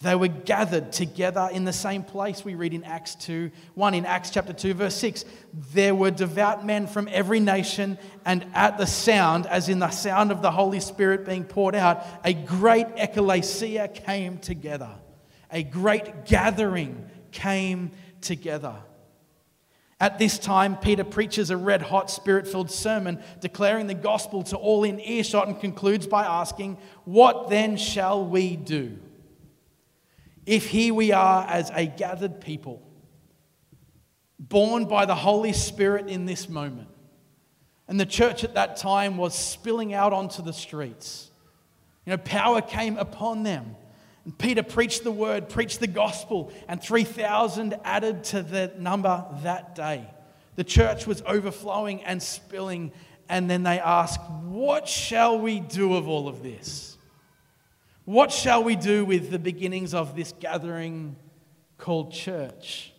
they 0.00 0.14
were 0.14 0.28
gathered 0.28 0.92
together 0.92 1.48
in 1.50 1.64
the 1.64 1.72
same 1.72 2.02
place 2.02 2.44
we 2.44 2.54
read 2.54 2.74
in 2.74 2.84
Acts 2.84 3.14
2 3.14 3.50
1. 3.74 3.94
In 3.94 4.04
Acts 4.04 4.28
chapter 4.28 4.52
2, 4.52 4.74
verse 4.74 4.94
6, 4.96 5.24
there 5.72 5.94
were 5.94 6.10
devout 6.10 6.66
men 6.66 6.86
from 6.86 7.08
every 7.10 7.40
nation, 7.40 7.98
and 8.24 8.44
at 8.54 8.76
the 8.76 8.86
sound, 8.86 9.46
as 9.46 9.70
in 9.70 9.78
the 9.78 9.90
sound 9.90 10.30
of 10.30 10.42
the 10.42 10.50
Holy 10.50 10.80
Spirit 10.80 11.24
being 11.24 11.44
poured 11.44 11.74
out, 11.74 12.04
a 12.24 12.34
great 12.34 12.86
ecclesia 12.96 13.88
came 13.88 14.38
together. 14.38 14.90
a 15.50 15.62
great 15.62 16.26
gathering 16.26 17.08
came 17.30 17.92
together. 18.20 18.74
At 19.98 20.18
this 20.18 20.38
time, 20.38 20.76
Peter 20.76 21.04
preaches 21.04 21.48
a 21.48 21.56
red 21.56 21.80
hot, 21.80 22.10
spirit 22.10 22.46
filled 22.46 22.70
sermon 22.70 23.22
declaring 23.40 23.86
the 23.86 23.94
gospel 23.94 24.42
to 24.42 24.56
all 24.56 24.84
in 24.84 25.00
earshot 25.00 25.48
and 25.48 25.58
concludes 25.58 26.06
by 26.06 26.26
asking, 26.26 26.76
What 27.04 27.48
then 27.48 27.78
shall 27.78 28.26
we 28.26 28.56
do? 28.56 28.98
If 30.46 30.68
here 30.68 30.94
we 30.94 31.10
are 31.10 31.44
as 31.44 31.70
a 31.74 31.86
gathered 31.86 32.40
people, 32.40 32.80
born 34.38 34.86
by 34.86 35.04
the 35.04 35.14
Holy 35.14 35.52
Spirit 35.52 36.06
in 36.06 36.24
this 36.24 36.48
moment, 36.48 36.88
and 37.88 37.98
the 37.98 38.06
church 38.06 38.44
at 38.44 38.54
that 38.54 38.76
time 38.76 39.16
was 39.16 39.34
spilling 39.34 39.92
out 39.92 40.12
onto 40.12 40.42
the 40.42 40.52
streets, 40.52 41.30
you 42.04 42.12
know, 42.12 42.18
power 42.18 42.62
came 42.62 42.96
upon 42.96 43.42
them. 43.42 43.74
And 44.24 44.36
Peter 44.36 44.62
preached 44.62 45.04
the 45.04 45.10
word, 45.10 45.48
preached 45.48 45.80
the 45.80 45.86
gospel, 45.86 46.52
and 46.68 46.82
3,000 46.82 47.76
added 47.84 48.24
to 48.24 48.42
the 48.42 48.72
number 48.78 49.24
that 49.42 49.74
day. 49.74 50.08
The 50.54 50.64
church 50.64 51.06
was 51.06 51.22
overflowing 51.26 52.02
and 52.04 52.22
spilling, 52.22 52.92
and 53.28 53.50
then 53.50 53.64
they 53.64 53.78
asked, 53.78 54.20
What 54.42 54.88
shall 54.88 55.38
we 55.38 55.60
do 55.60 55.94
of 55.94 56.08
all 56.08 56.28
of 56.28 56.42
this? 56.42 56.95
What 58.06 58.30
shall 58.30 58.62
we 58.62 58.76
do 58.76 59.04
with 59.04 59.30
the 59.30 59.38
beginnings 59.38 59.92
of 59.92 60.14
this 60.14 60.32
gathering 60.38 61.16
called 61.76 62.12
church? 62.12 62.92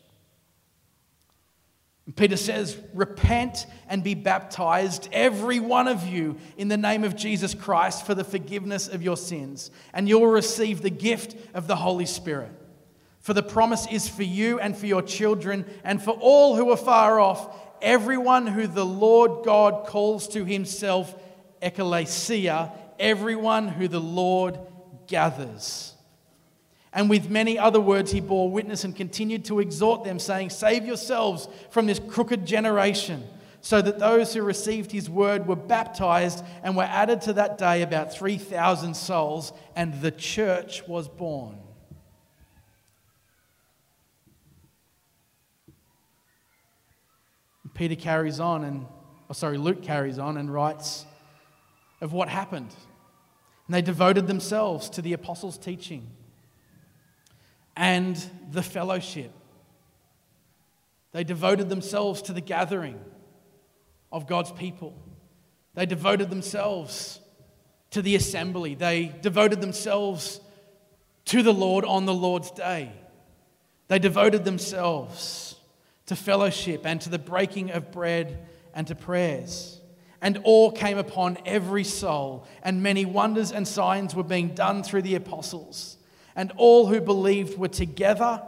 Peter 2.18 2.36
says, 2.36 2.78
Repent 2.94 3.68
and 3.88 4.04
be 4.04 4.16
baptized, 4.16 5.08
every 5.14 5.62
one 5.62 5.88
of 5.88 6.06
you, 6.06 6.36
in 6.58 6.68
the 6.68 6.76
name 6.76 7.06
of 7.06 7.16
Jesus 7.16 7.54
Christ 7.54 8.06
for 8.06 8.16
the 8.16 8.26
forgiveness 8.26 8.90
of 8.90 9.02
your 9.02 9.16
sins, 9.16 9.72
and 9.94 10.10
you 10.10 10.20
will 10.20 10.28
receive 10.28 10.82
the 10.82 10.90
gift 10.90 11.38
of 11.54 11.68
the 11.68 11.78
Holy 11.78 12.06
Spirit. 12.06 12.52
For 13.22 13.34
the 13.34 13.42
promise 13.42 13.88
is 13.90 14.10
for 14.10 14.24
you 14.24 14.60
and 14.60 14.76
for 14.76 14.88
your 14.88 15.02
children, 15.02 15.66
and 15.86 16.02
for 16.02 16.18
all 16.20 16.58
who 16.58 16.70
are 16.72 16.78
far 16.78 17.18
off, 17.18 17.56
everyone 17.82 18.46
who 18.46 18.68
the 18.68 18.86
Lord 18.86 19.46
God 19.46 19.88
calls 19.88 20.28
to 20.30 20.44
himself, 20.44 21.16
ecclesia, 21.62 22.74
everyone 23.00 23.70
who 23.70 23.88
the 23.88 24.02
Lord 24.02 24.60
gathers. 25.08 25.94
And 26.94 27.10
with 27.10 27.30
many 27.30 27.60
other 27.60 27.80
words, 27.80 28.12
he 28.12 28.22
bore 28.22 28.50
witness 28.50 28.84
and 28.84 28.96
continued 28.96 29.46
to 29.46 29.60
exhort 29.60 30.04
them, 30.04 30.20
saying, 30.20 30.50
Save 30.50 30.86
yourselves 30.86 31.48
from 31.70 31.86
this 31.86 32.00
crooked 32.00 32.46
generation. 32.46 33.24
So 33.62 33.82
that 33.82 34.00
those 34.00 34.34
who 34.34 34.44
received 34.44 34.92
his 34.92 35.10
word 35.10 35.48
were 35.48 35.56
baptized 35.56 36.44
and 36.64 36.78
were 36.78 36.84
added 36.84 37.22
to 37.22 37.34
that 37.34 37.58
day 37.58 37.82
about 37.82 38.14
3,000 38.14 38.96
souls, 38.96 39.52
and 39.76 40.00
the 40.02 40.12
church 40.12 40.88
was 40.88 41.08
born. 41.08 41.58
Peter 47.78 47.96
carries 47.96 48.40
on 48.40 48.64
and, 48.64 48.88
oh, 49.30 49.34
sorry, 49.34 49.58
Luke 49.60 49.84
carries 49.84 50.18
on 50.18 50.38
and 50.38 50.52
writes 50.52 51.06
of 52.02 52.12
what 52.12 52.28
happened. 52.28 52.74
And 53.68 53.76
they 53.76 53.82
devoted 53.82 54.28
themselves 54.28 54.90
to 54.92 55.02
the 55.02 55.14
apostles' 55.14 55.58
teaching 55.58 56.08
and 57.76 58.16
the 58.50 58.64
fellowship. 58.64 59.32
They 61.12 61.24
devoted 61.24 61.70
themselves 61.70 62.22
to 62.24 62.34
the 62.34 62.42
gathering 62.42 63.00
of 64.12 64.26
God's 64.28 64.52
people. 64.52 64.96
They 65.74 65.86
devoted 65.86 66.30
themselves 66.30 67.20
to 67.92 68.02
the 68.02 68.16
assembly. 68.16 68.74
They 68.74 69.14
devoted 69.22 69.62
themselves 69.62 70.40
to 71.26 71.44
the 71.44 71.54
Lord 71.54 71.86
on 71.86 72.06
the 72.06 72.14
Lord's 72.14 72.52
day. 72.52 72.92
They 73.90 74.00
devoted 74.00 74.46
themselves 74.46 75.56
to 76.08 76.16
fellowship 76.16 76.86
and 76.86 77.02
to 77.02 77.10
the 77.10 77.20
breaking 77.20 77.72
of 77.72 77.92
bread 77.92 78.48
and 78.74 78.88
to 78.88 78.96
prayers. 78.96 79.82
And 80.22 80.40
awe 80.44 80.72
came 80.72 80.98
upon 80.98 81.38
every 81.46 81.84
soul, 81.84 82.48
and 82.64 82.82
many 82.82 83.06
wonders 83.06 83.52
and 83.52 83.68
signs 83.68 84.16
were 84.16 84.24
being 84.24 84.56
done 84.56 84.84
through 84.84 85.04
the 85.04 85.16
apostles 85.16 85.98
and 86.38 86.54
all 86.56 86.86
who 86.86 87.02
believed 87.02 87.58
were 87.58 87.68
together, 87.68 88.42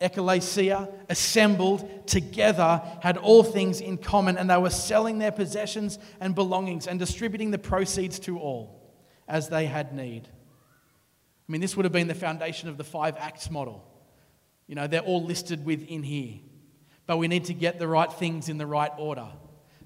ecclesia, 0.00 0.88
assembled 1.08 2.06
together, 2.08 2.82
had 3.00 3.16
all 3.16 3.44
things 3.44 3.80
in 3.80 3.96
common, 3.96 4.36
and 4.36 4.50
they 4.50 4.56
were 4.56 4.68
selling 4.68 5.18
their 5.18 5.30
possessions 5.30 6.00
and 6.20 6.34
belongings 6.34 6.88
and 6.88 6.98
distributing 6.98 7.52
the 7.52 7.58
proceeds 7.58 8.18
to 8.18 8.40
all 8.40 8.92
as 9.28 9.48
they 9.48 9.66
had 9.66 9.94
need. 9.94 10.26
I 10.26 11.52
mean, 11.52 11.60
this 11.60 11.76
would 11.76 11.84
have 11.84 11.92
been 11.92 12.08
the 12.08 12.14
foundation 12.14 12.68
of 12.68 12.76
the 12.76 12.84
five 12.84 13.16
acts 13.16 13.50
model. 13.52 13.88
You 14.66 14.74
know, 14.74 14.88
they're 14.88 15.00
all 15.00 15.22
listed 15.22 15.64
within 15.64 16.02
here. 16.02 16.40
But 17.06 17.18
we 17.18 17.28
need 17.28 17.44
to 17.44 17.54
get 17.54 17.78
the 17.78 17.86
right 17.86 18.12
things 18.12 18.48
in 18.48 18.58
the 18.58 18.66
right 18.66 18.90
order, 18.98 19.28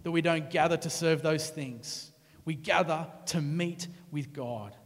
that 0.02 0.10
we 0.10 0.22
don't 0.22 0.50
gather 0.50 0.76
to 0.76 0.90
serve 0.90 1.22
those 1.22 1.48
things. 1.48 2.10
We 2.44 2.54
gather 2.54 3.06
to 3.26 3.40
meet 3.40 3.86
with 4.10 4.32
God. 4.32 4.76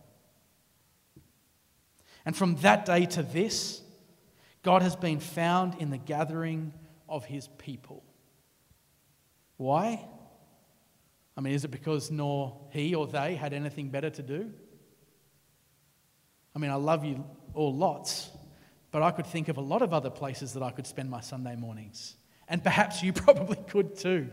And 2.25 2.37
from 2.37 2.57
that 2.57 2.85
day 2.85 3.07
to 3.07 3.23
this, 3.23 3.83
God 4.63 4.83
has 4.83 4.97
been 4.97 5.21
found 5.21 5.77
in 5.77 5.91
the 5.91 5.99
gathering 5.99 6.73
of 7.09 7.25
his 7.25 7.49
people. 7.57 8.03
Why? 9.57 10.05
I 11.37 11.41
mean, 11.41 11.55
is 11.55 11.65
it 11.65 11.71
because 11.71 12.11
nor 12.11 12.59
he 12.71 12.95
or 12.95 13.07
they 13.07 13.37
had 13.37 13.53
anything 13.53 13.91
better 13.91 14.11
to 14.11 14.23
do? 14.23 14.53
I 16.55 16.59
mean, 16.59 16.71
I 16.71 16.77
love 16.77 17.05
you 17.05 17.25
all 17.55 17.75
lots, 17.75 18.31
but 18.91 19.03
I 19.03 19.11
could 19.11 19.27
think 19.27 19.49
of 19.49 19.57
a 19.57 19.63
lot 19.63 19.83
of 19.83 19.93
other 19.93 20.11
places 20.11 20.55
that 20.55 20.63
I 20.63 20.71
could 20.71 20.87
spend 20.87 21.11
my 21.11 21.21
Sunday 21.21 21.55
mornings. 21.55 22.17
And 22.49 22.63
perhaps 22.63 23.03
you 23.03 23.13
probably 23.13 23.57
could 23.69 23.97
too. 23.97 24.31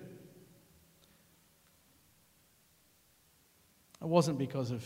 It 4.03 4.09
wasn't 4.09 4.37
because 4.37 4.69
of 4.71 4.83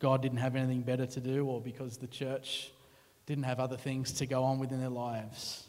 God 0.00 0.22
didn't 0.22 0.38
have 0.38 0.56
anything 0.56 0.82
better 0.82 1.06
to 1.06 1.20
do 1.20 1.46
or 1.46 1.60
because 1.60 1.96
the 1.98 2.08
church 2.08 2.72
didn't 3.24 3.44
have 3.44 3.60
other 3.60 3.76
things 3.76 4.12
to 4.14 4.26
go 4.26 4.42
on 4.42 4.58
within 4.58 4.80
their 4.80 4.88
lives. 4.88 5.64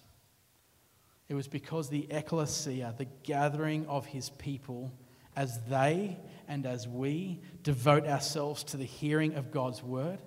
It 1.29 1.35
was 1.35 1.47
because 1.47 1.89
the 1.89 2.07
ecclesia, 2.09 2.95
the 2.97 3.07
gathering 3.23 3.85
of 3.87 4.05
his 4.07 4.29
people, 4.31 4.91
as 5.35 5.59
they 5.69 6.17
and 6.47 6.65
as 6.65 6.87
we 6.87 7.41
devote 7.63 8.07
ourselves 8.07 8.63
to 8.65 8.77
the 8.77 8.85
hearing 8.85 9.35
of 9.35 9.51
God's 9.51 9.83
word, 9.83 10.19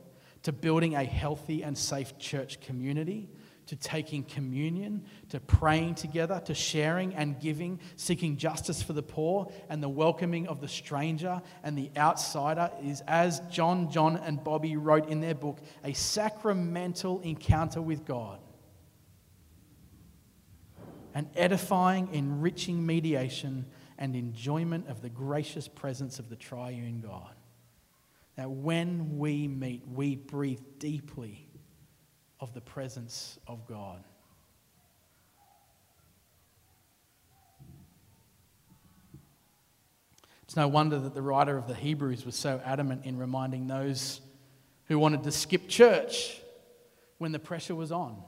to 0.44 0.52
building 0.52 0.94
a 0.94 1.04
healthy 1.04 1.62
and 1.62 1.76
safe 1.76 2.18
church 2.18 2.60
community, 2.60 3.28
to 3.70 3.76
taking 3.76 4.24
communion, 4.24 5.04
to 5.28 5.38
praying 5.38 5.94
together, 5.94 6.42
to 6.44 6.52
sharing 6.52 7.14
and 7.14 7.38
giving, 7.38 7.78
seeking 7.94 8.36
justice 8.36 8.82
for 8.82 8.94
the 8.94 9.02
poor, 9.02 9.48
and 9.68 9.80
the 9.80 9.88
welcoming 9.88 10.48
of 10.48 10.60
the 10.60 10.66
stranger 10.66 11.40
and 11.62 11.78
the 11.78 11.88
outsider 11.96 12.68
is, 12.82 13.00
as 13.06 13.38
John, 13.48 13.88
John, 13.88 14.16
and 14.16 14.42
Bobby 14.42 14.76
wrote 14.76 15.08
in 15.08 15.20
their 15.20 15.36
book, 15.36 15.60
a 15.84 15.92
sacramental 15.92 17.20
encounter 17.20 17.80
with 17.80 18.04
God. 18.04 18.40
An 21.14 21.30
edifying, 21.36 22.08
enriching 22.12 22.84
mediation 22.84 23.66
and 23.98 24.16
enjoyment 24.16 24.88
of 24.88 25.00
the 25.00 25.10
gracious 25.10 25.68
presence 25.68 26.18
of 26.18 26.28
the 26.28 26.34
triune 26.34 27.02
God. 27.02 27.36
That 28.34 28.50
when 28.50 29.16
we 29.16 29.46
meet, 29.46 29.86
we 29.86 30.16
breathe 30.16 30.58
deeply 30.80 31.49
of 32.40 32.54
the 32.54 32.60
presence 32.60 33.38
of 33.46 33.66
God. 33.66 34.02
It's 40.44 40.56
no 40.56 40.66
wonder 40.66 40.98
that 40.98 41.14
the 41.14 41.22
writer 41.22 41.56
of 41.56 41.68
the 41.68 41.74
Hebrews 41.74 42.26
was 42.26 42.34
so 42.34 42.60
adamant 42.64 43.04
in 43.04 43.18
reminding 43.18 43.68
those 43.68 44.20
who 44.86 44.98
wanted 44.98 45.22
to 45.22 45.30
skip 45.30 45.68
church 45.68 46.40
when 47.18 47.30
the 47.30 47.38
pressure 47.38 47.74
was 47.74 47.92
on, 47.92 48.20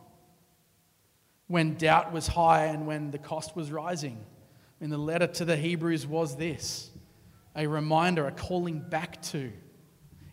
when 1.49 1.75
doubt 1.75 2.13
was 2.13 2.29
high, 2.29 2.67
and 2.67 2.87
when 2.87 3.11
the 3.11 3.19
cost 3.19 3.57
was 3.57 3.73
rising. 3.73 4.25
In 4.81 4.91
the 4.91 4.99
letter 4.99 5.27
to 5.27 5.45
the 5.45 5.57
Hebrews 5.57 6.07
was 6.07 6.37
this 6.37 6.91
a 7.57 7.67
reminder, 7.67 8.27
a 8.27 8.33
calling 8.33 8.81
back 8.81 9.21
to 9.23 9.53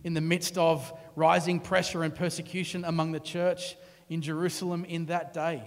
in 0.03 0.13
the 0.13 0.21
midst 0.21 0.57
of 0.57 0.93
rising 1.19 1.59
pressure 1.59 2.03
and 2.03 2.15
persecution 2.15 2.85
among 2.85 3.11
the 3.11 3.19
church 3.19 3.75
in 4.09 4.21
Jerusalem 4.21 4.85
in 4.85 5.07
that 5.07 5.33
day. 5.33 5.63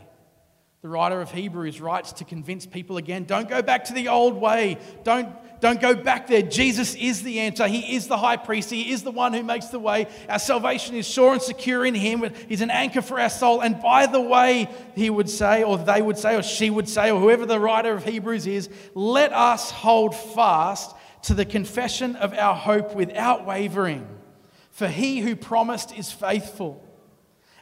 The 0.81 0.89
writer 0.89 1.21
of 1.21 1.31
Hebrews 1.31 1.81
writes 1.81 2.15
to 2.15 2.25
convince 2.25 2.67
people 2.67 2.97
again 2.97 3.23
don't 3.23 3.49
go 3.49 3.63
back 3.63 3.85
to 3.85 3.93
the 3.93 4.09
old 4.09 4.35
way. 4.35 4.79
Don't, 5.05 5.29
don't 5.61 5.81
go 5.81 5.95
back 5.95 6.27
there. 6.27 6.43
Jesus 6.43 6.97
is 6.97 7.23
the 7.23 7.39
answer. 7.39 7.69
He 7.69 7.95
is 7.95 8.09
the 8.09 8.17
high 8.17 8.37
priest. 8.37 8.69
He 8.69 8.91
is 8.91 9.05
the 9.05 9.13
one 9.13 9.33
who 9.33 9.45
makes 9.45 9.67
the 9.67 9.79
way. 9.79 10.09
Our 10.29 10.41
salvation 10.41 10.97
is 10.97 11.07
sure 11.07 11.35
and 11.35 11.41
secure 11.41 11.87
in 11.87 11.95
Him. 11.95 12.29
He's 12.49 12.63
an 12.63 12.73
anchor 12.73 13.01
for 13.01 13.21
our 13.21 13.31
soul. 13.31 13.61
And 13.61 13.81
by 13.81 14.07
the 14.07 14.21
way, 14.21 14.69
he 14.97 15.09
would 15.09 15.31
say, 15.31 15.63
or 15.63 15.79
they 15.79 16.03
would 16.03 16.19
say, 16.19 16.35
or 16.35 16.43
she 16.43 16.69
would 16.69 16.89
say, 16.89 17.13
or 17.13 17.21
whoever 17.21 17.47
the 17.47 17.61
writer 17.61 17.95
of 17.95 18.05
Hebrews 18.05 18.49
is, 18.49 18.69
let 18.95 19.33
us 19.33 19.71
hold 19.71 20.17
fast 20.17 20.97
to 21.25 21.35
the 21.35 21.45
confession 21.45 22.17
of 22.17 22.35
our 22.35 22.57
hope 22.57 22.97
without 22.97 23.47
wavering. 23.47 24.09
For 24.73 24.89
he 24.89 25.21
who 25.21 25.37
promised 25.37 25.97
is 25.97 26.11
faithful. 26.11 26.83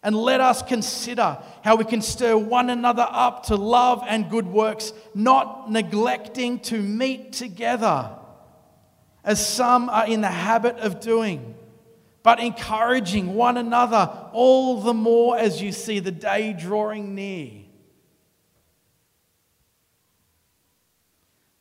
And 0.03 0.17
let 0.17 0.41
us 0.41 0.63
consider 0.63 1.39
how 1.63 1.77
we 1.77 1.85
can 1.85 2.01
stir 2.01 2.37
one 2.37 2.71
another 2.71 3.07
up 3.07 3.47
to 3.47 3.57
love 3.57 4.03
and 4.09 4.31
good 4.31 4.47
works, 4.47 4.95
not 5.15 5.71
neglecting 5.71 6.61
to 6.61 6.81
meet 6.81 7.35
together, 7.35 8.17
as 9.23 9.47
some 9.47 9.91
are 9.91 10.07
in 10.07 10.23
the 10.23 10.29
habit 10.29 10.77
of 10.77 11.01
doing, 11.01 11.55
but 12.23 12.41
encouraging 12.41 13.35
one 13.35 13.59
another 13.59 14.31
all 14.33 14.81
the 14.81 14.95
more 14.95 15.37
as 15.37 15.61
you 15.61 15.73
see 15.73 15.99
the 15.99 16.11
day 16.11 16.55
drawing 16.59 17.15
near. 17.15 17.51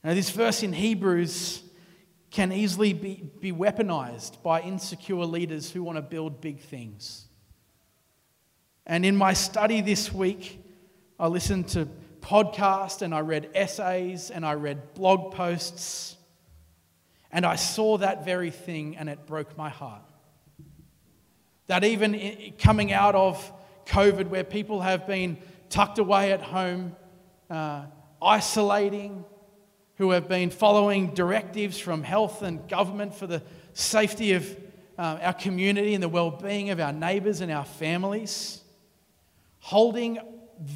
Now, 0.02 0.14
this 0.14 0.30
verse 0.30 0.64
in 0.64 0.72
Hebrews 0.72 1.62
can 2.32 2.52
easily 2.52 2.94
be, 2.94 3.24
be 3.40 3.52
weaponized 3.52 4.42
by 4.44 4.62
insecure 4.62 5.26
leaders 5.26 5.72
who 5.72 5.84
want 5.84 5.98
to 5.98 6.02
build 6.02 6.42
big 6.42 6.60
things. 6.60 7.26
And 8.86 9.06
in 9.06 9.16
my 9.16 9.34
study 9.34 9.82
this 9.82 10.14
week, 10.14 10.64
I 11.20 11.28
listened 11.28 11.70
to 11.70 11.88
podcasts 12.22 13.02
and 13.02 13.14
I 13.14 13.20
read 13.20 13.50
essays 13.56 14.30
and 14.30 14.46
I 14.46 14.54
read 14.54 14.94
blog 14.94 15.34
posts. 15.34 16.16
And 17.32 17.46
I 17.46 17.56
saw 17.56 17.98
that 17.98 18.26
very 18.26 18.52
thing 18.52 18.98
and 18.98 19.10
it 19.10 19.26
broke 19.26 19.58
my 19.58 19.70
heart. 19.70 20.02
That 21.68 21.84
even 21.84 22.54
coming 22.58 22.92
out 22.92 23.16
of 23.16 23.54
COVID, 23.86 24.28
where 24.28 24.44
people 24.44 24.82
have 24.82 25.06
been 25.06 25.38
tucked 25.70 26.00
away 26.00 26.32
at 26.32 26.42
home, 26.42 26.96
uh, 27.50 27.86
isolating, 28.22 29.24
who 30.00 30.12
have 30.12 30.30
been 30.30 30.50
following 30.50 31.14
directives 31.14 31.78
from 31.78 32.04
health 32.04 32.42
and 32.42 32.68
government 32.70 33.14
for 33.14 33.28
the 33.28 33.44
safety 33.74 34.32
of 34.32 34.58
uh, 34.98 35.20
our 35.22 35.34
community 35.34 35.94
and 35.94 36.02
the 36.02 36.10
well 36.10 36.32
being 36.32 36.70
of 36.70 36.80
our 36.80 36.94
neighbours 36.94 37.42
and 37.42 37.52
our 37.52 37.66
families, 37.66 38.64
holding 39.60 40.18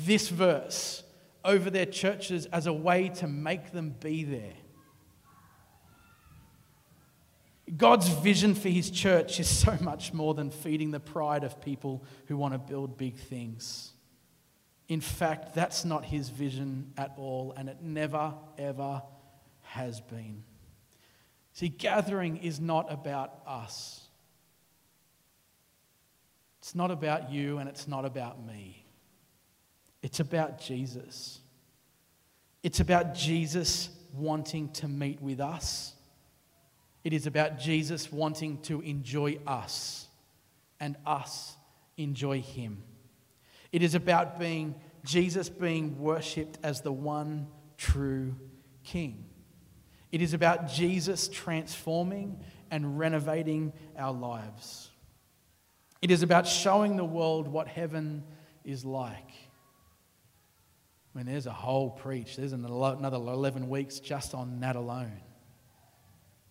this 0.05 0.27
verse 0.27 1.03
over 1.45 1.69
their 1.69 1.85
churches 1.85 2.47
as 2.47 2.67
a 2.67 2.73
way 2.73 3.09
to 3.09 3.27
make 3.27 3.71
them 3.71 3.95
be 4.01 4.25
there. 4.25 4.53
God's 7.77 8.09
vision 8.09 8.53
for 8.55 8.67
his 8.67 8.91
church 8.91 9.39
is 9.39 9.47
so 9.47 9.77
much 9.79 10.13
more 10.13 10.33
than 10.33 10.51
feeding 10.51 10.91
the 10.91 10.99
pride 10.99 11.45
of 11.45 11.61
people 11.61 12.03
who 12.27 12.35
want 12.35 12.53
to 12.53 12.57
build 12.57 12.97
big 12.97 13.15
things. 13.15 13.93
In 14.89 14.99
fact, 14.99 15.55
that's 15.55 15.85
not 15.85 16.03
his 16.03 16.27
vision 16.27 16.91
at 16.97 17.13
all, 17.17 17.53
and 17.55 17.69
it 17.69 17.77
never, 17.81 18.33
ever 18.57 19.01
has 19.73 20.01
been. 20.01 20.43
See, 21.53 21.67
gathering 21.67 22.37
is 22.37 22.59
not 22.59 22.91
about 22.93 23.39
us. 23.47 24.07
It's 26.59 26.75
not 26.75 26.91
about 26.91 27.31
you 27.31 27.57
and 27.57 27.67
it's 27.67 27.87
not 27.87 28.05
about 28.05 28.45
me. 28.45 28.85
It's 30.03 30.19
about 30.19 30.61
Jesus. 30.61 31.39
It's 32.61 32.79
about 32.79 33.15
Jesus 33.15 33.89
wanting 34.13 34.69
to 34.73 34.87
meet 34.87 35.19
with 35.19 35.39
us. 35.39 35.93
It 37.03 37.11
is 37.11 37.25
about 37.25 37.57
Jesus 37.57 38.11
wanting 38.11 38.61
to 38.61 38.79
enjoy 38.81 39.39
us 39.47 40.07
and 40.79 40.95
us 41.03 41.55
enjoy 41.97 42.41
him. 42.41 42.83
It 43.71 43.81
is 43.81 43.95
about 43.95 44.39
being 44.39 44.75
Jesus 45.03 45.49
being 45.49 45.99
worshipped 45.99 46.59
as 46.61 46.81
the 46.81 46.91
one 46.91 47.47
true 47.77 48.35
king. 48.83 49.25
It 50.13 50.21
is 50.21 50.35
about 50.35 50.67
Jesus 50.67 51.27
transforming 51.27 52.39
and 52.69 52.99
renovating 52.99 53.73
our 53.97 54.13
lives. 54.13 54.91
It 56.03 56.11
is 56.11 56.21
about 56.21 56.45
showing 56.45 56.97
the 56.97 57.03
world 57.03 57.47
what 57.47 57.67
heaven 57.67 58.23
is 58.63 58.85
like. 58.85 59.31
I 61.15 61.17
mean, 61.17 61.25
there's 61.25 61.47
a 61.47 61.51
whole 61.51 61.89
preach, 61.89 62.35
there's 62.35 62.53
another 62.53 63.15
11 63.17 63.67
weeks 63.67 63.99
just 63.99 64.35
on 64.35 64.59
that 64.59 64.75
alone. 64.75 65.19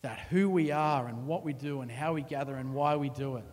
That 0.00 0.18
who 0.18 0.50
we 0.50 0.72
are 0.72 1.06
and 1.06 1.28
what 1.28 1.44
we 1.44 1.52
do 1.52 1.82
and 1.82 1.90
how 1.90 2.14
we 2.14 2.22
gather 2.22 2.56
and 2.56 2.74
why 2.74 2.96
we 2.96 3.10
do 3.10 3.36
it 3.36 3.44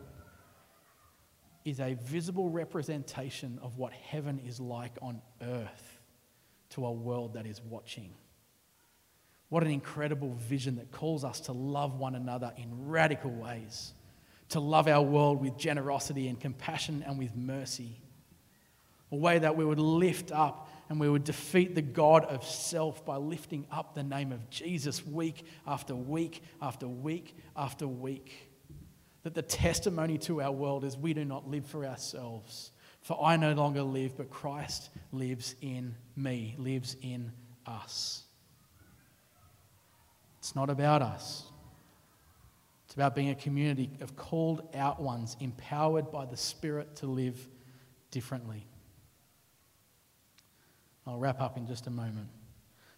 is 1.66 1.80
a 1.80 1.94
visible 1.94 2.50
representation 2.50 3.60
of 3.62 3.78
what 3.78 3.94
heaven 3.94 4.40
is 4.40 4.60
like 4.60 4.98
on 5.04 5.22
earth 5.44 6.00
to 6.72 6.88
a 6.88 6.92
world 6.92 7.36
that 7.36 7.46
is 7.46 7.62
watching. 7.62 8.12
What 9.50 9.64
an 9.64 9.72
incredible 9.72 10.36
vision 10.36 10.76
that 10.76 10.92
calls 10.92 11.24
us 11.24 11.42
to 11.42 11.54
love 11.54 11.96
one 11.96 12.16
another 12.16 12.54
in 12.56 12.88
radical 12.88 13.32
ways, 13.32 13.94
to 14.50 14.60
love 14.60 14.88
our 14.88 15.02
world 15.02 15.42
with 15.42 15.58
generosity 15.58 16.28
and 16.28 16.40
compassion 16.40 17.04
and 17.06 17.18
with 17.18 17.36
mercy. 17.36 18.00
A 19.12 19.16
way 19.16 19.40
that 19.40 19.58
we 19.58 19.66
would 19.66 19.80
lift 19.80 20.32
up 20.32 20.70
and 20.88 21.00
we 21.00 21.10
would 21.10 21.24
defeat 21.24 21.74
the 21.74 21.82
God 21.82 22.26
of 22.26 22.44
self 22.44 23.04
by 23.06 23.18
lifting 23.18 23.66
up 23.72 23.96
the 23.96 24.04
name 24.04 24.32
of 24.32 24.50
Jesus 24.52 25.06
week 25.06 25.46
after 25.66 25.96
week 25.96 26.44
after 26.62 26.88
week 26.88 27.36
after 27.56 27.88
week. 27.88 28.52
That 29.24 29.34
the 29.34 29.42
testimony 29.42 30.20
to 30.20 30.42
our 30.42 30.52
world 30.52 30.84
is 30.84 30.96
we 30.96 31.14
do 31.14 31.26
not 31.26 31.50
live 31.50 31.66
for 31.66 31.86
ourselves. 31.86 32.72
For 33.02 33.20
I 33.24 33.38
no 33.38 33.54
longer 33.54 33.82
live, 33.82 34.16
but 34.16 34.30
Christ 34.30 34.90
lives 35.12 35.56
in 35.62 35.96
me, 36.16 36.56
lives 36.58 36.96
in 37.02 37.32
us. 37.66 38.24
It's 40.40 40.56
not 40.56 40.70
about 40.70 41.02
us. 41.02 41.44
It's 42.86 42.96
about 42.96 43.14
being 43.14 43.30
a 43.30 43.36
community 43.36 43.92
of 44.02 44.16
called 44.16 44.68
out 44.74 45.00
ones, 45.00 45.38
empowered 45.40 46.12
by 46.12 46.26
the 46.26 46.38
Spirit 46.38 46.96
to 46.98 47.06
live 47.06 47.48
differently. 48.10 48.66
I'll 51.06 51.20
wrap 51.20 51.40
up 51.42 51.58
in 51.58 51.68
just 51.68 51.86
a 51.88 51.92
moment. 51.92 52.30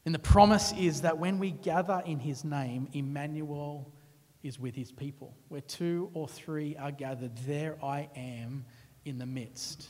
And 0.06 0.16
the 0.16 0.20
promise 0.20 0.74
is 0.78 1.02
that 1.02 1.18
when 1.18 1.40
we 1.40 1.52
gather 1.52 2.02
in 2.06 2.20
his 2.20 2.44
name, 2.44 2.88
Emmanuel 2.94 3.92
is 4.44 4.60
with 4.60 4.76
his 4.76 4.92
people. 4.92 5.36
Where 5.50 5.62
two 5.62 6.10
or 6.14 6.28
three 6.28 6.76
are 6.78 6.92
gathered, 6.92 7.36
there 7.46 7.78
I 7.84 8.10
am 8.16 8.66
in 9.06 9.18
the 9.18 9.26
midst. 9.26 9.88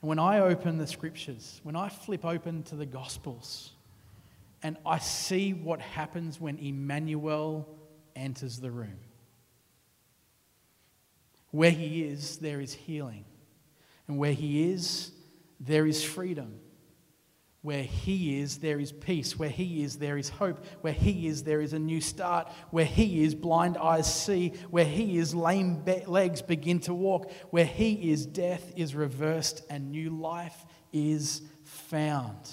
And 0.00 0.08
when 0.08 0.18
I 0.18 0.40
open 0.40 0.78
the 0.78 0.86
scriptures, 0.86 1.60
when 1.62 1.76
I 1.76 1.88
flip 1.88 2.24
open 2.24 2.62
to 2.64 2.76
the 2.76 2.86
Gospels, 2.86 3.72
and 4.62 4.76
I 4.84 4.98
see 4.98 5.52
what 5.52 5.80
happens 5.80 6.40
when 6.40 6.58
Emmanuel 6.58 7.68
enters 8.14 8.58
the 8.58 8.70
room, 8.70 8.98
where 11.50 11.70
he 11.70 12.04
is, 12.04 12.38
there 12.38 12.60
is 12.60 12.72
healing. 12.72 13.24
And 14.06 14.18
where 14.18 14.32
he 14.32 14.70
is, 14.70 15.12
there 15.60 15.86
is 15.86 16.02
freedom. 16.02 16.60
Where 17.62 17.82
He 17.82 18.40
is, 18.40 18.58
there 18.58 18.80
is 18.80 18.90
peace. 18.90 19.38
Where 19.38 19.50
He 19.50 19.82
is, 19.84 19.96
there 19.96 20.16
is 20.16 20.30
hope. 20.30 20.64
Where 20.80 20.94
He 20.94 21.28
is, 21.28 21.44
there 21.44 21.60
is 21.60 21.74
a 21.74 21.78
new 21.78 22.00
start. 22.00 22.50
Where 22.70 22.86
He 22.86 23.22
is, 23.22 23.34
blind 23.34 23.76
eyes 23.76 24.12
see. 24.12 24.54
Where 24.70 24.84
He 24.84 25.18
is, 25.18 25.34
lame 25.34 25.82
be- 25.82 26.04
legs 26.06 26.40
begin 26.40 26.80
to 26.80 26.94
walk. 26.94 27.30
Where 27.50 27.66
He 27.66 28.10
is, 28.10 28.24
death 28.24 28.72
is 28.76 28.94
reversed 28.94 29.62
and 29.68 29.92
new 29.92 30.10
life 30.10 30.64
is 30.92 31.42
found. 31.64 32.50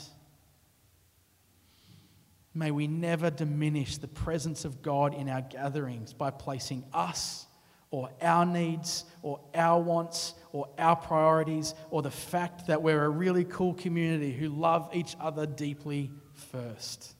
May 2.53 2.71
we 2.71 2.87
never 2.87 3.29
diminish 3.29 3.97
the 3.97 4.07
presence 4.07 4.65
of 4.65 4.81
God 4.81 5.13
in 5.13 5.29
our 5.29 5.41
gatherings 5.41 6.11
by 6.11 6.31
placing 6.31 6.83
us 6.93 7.46
or 7.89 8.09
our 8.21 8.45
needs 8.45 9.05
or 9.21 9.39
our 9.55 9.81
wants 9.81 10.33
or 10.51 10.67
our 10.77 10.95
priorities 10.95 11.73
or 11.89 12.01
the 12.01 12.11
fact 12.11 12.67
that 12.67 12.81
we're 12.81 13.03
a 13.03 13.09
really 13.09 13.45
cool 13.45 13.73
community 13.73 14.31
who 14.31 14.49
love 14.49 14.89
each 14.93 15.15
other 15.19 15.45
deeply 15.45 16.11
first. 16.33 17.15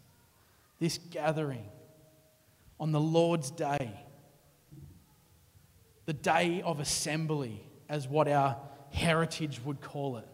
This 0.79 0.97
gathering 0.97 1.65
on 2.79 2.91
the 2.91 2.99
Lord's 2.99 3.49
day, 3.51 3.91
the 6.05 6.13
day 6.13 6.61
of 6.63 6.79
assembly, 6.79 7.61
as 7.89 8.07
what 8.07 8.27
our 8.27 8.57
heritage 8.91 9.61
would 9.63 9.81
call 9.81 10.17
it, 10.17 10.27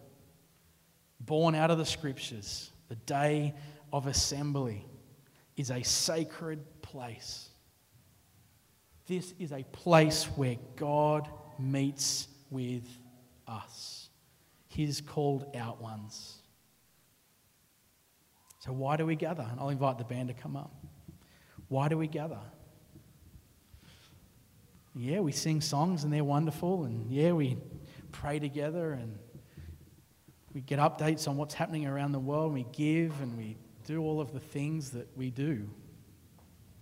born 1.19 1.55
out 1.55 1.71
of 1.71 1.77
the 1.77 1.85
scriptures, 1.85 2.71
the 2.89 2.95
day 2.95 3.53
of 3.91 4.07
assembly 4.07 4.85
is 5.55 5.71
a 5.71 5.83
sacred 5.83 6.59
place. 6.81 7.49
This 9.07 9.33
is 9.37 9.51
a 9.51 9.63
place 9.63 10.25
where 10.35 10.55
God 10.75 11.27
meets 11.59 12.27
with 12.49 12.87
us, 13.47 14.09
His 14.67 15.01
called 15.01 15.45
out 15.55 15.81
ones. 15.81 16.37
So, 18.59 18.71
why 18.71 18.95
do 18.95 19.05
we 19.05 19.15
gather? 19.15 19.45
And 19.49 19.59
I'll 19.59 19.69
invite 19.69 19.97
the 19.97 20.05
band 20.05 20.29
to 20.29 20.33
come 20.33 20.55
up. 20.55 20.73
Why 21.67 21.89
do 21.89 21.97
we 21.97 22.07
gather? 22.07 22.39
Yeah, 24.95 25.19
we 25.19 25.31
sing 25.31 25.59
songs 25.59 26.03
and 26.03 26.13
they're 26.13 26.23
wonderful, 26.23 26.85
and 26.85 27.11
yeah, 27.11 27.33
we 27.33 27.57
pray 28.11 28.39
together 28.39 28.93
and 28.93 29.17
we 30.53 30.61
get 30.61 30.77
updates 30.77 31.27
on 31.27 31.35
what's 31.35 31.55
happening 31.55 31.87
around 31.87 32.11
the 32.11 32.19
world, 32.19 32.53
and 32.53 32.53
we 32.53 32.67
give 32.71 33.19
and 33.21 33.35
we 33.37 33.57
do 33.85 34.01
all 34.01 34.21
of 34.21 34.31
the 34.31 34.39
things 34.39 34.91
that 34.91 35.09
we 35.17 35.29
do. 35.29 35.69